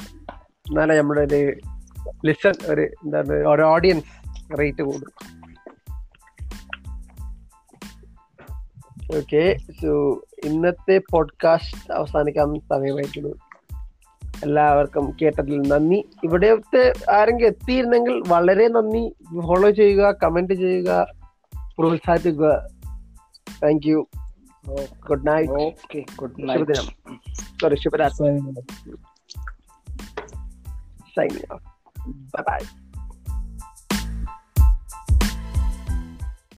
എന്നാലേ 0.70 0.98
നമ്മുടെ 0.98 1.22
ഒരു 1.22 1.54
ലിസൺ 2.26 2.54
ഒരു 2.66 2.82
എന്താണ് 2.82 3.28
ഒരു 3.28 3.62
ഓഡിയൻസ് 3.62 4.24
റേറ്റ് 4.60 4.82
കൂടും. 4.82 5.12
ഓക്കെ 9.18 9.58
സോ 9.82 10.22
ഇന്നത്തെ 10.46 11.02
പോഡ്കാസ്റ്റ് 11.12 11.94
അവസാനിക്കാൻ 11.94 12.60
സമയമായിട്ടുള്ളൂ. 12.60 13.38
എല്ലാവർക്കും 14.44 15.18
കേട്ടതിൽ 15.22 15.62
നന്ദി. 15.62 16.10
ഇവിടത്തെ 16.24 16.94
ആരെങ്കിലും 17.12 17.48
എത്തിയിരുന്നെങ്കിൽ 17.48 18.24
വളരെ 18.28 18.68
നന്ദി. 18.68 19.16
ഫോളോ 19.42 19.70
ചെയ്യുക 19.70 20.16
കമന്റ് 20.24 20.54
ചെയ്യുക 20.54 21.08
പ്രോത്സാഹിപ്പിക്കുക. 21.80 22.68
Thank 23.64 23.88
you 23.88 24.08
good 25.10 25.28
night 25.28 25.52
okay 25.52 26.06
good 26.20 26.50
night 26.50 26.74
ശുഭദിനം. 26.74 27.20
സോറി 27.62 27.76
ശുഭരാത്രി. 27.76 28.42
Signing 31.16 31.54
off 31.54 31.73
bye 32.08 32.42
bye 32.50 32.62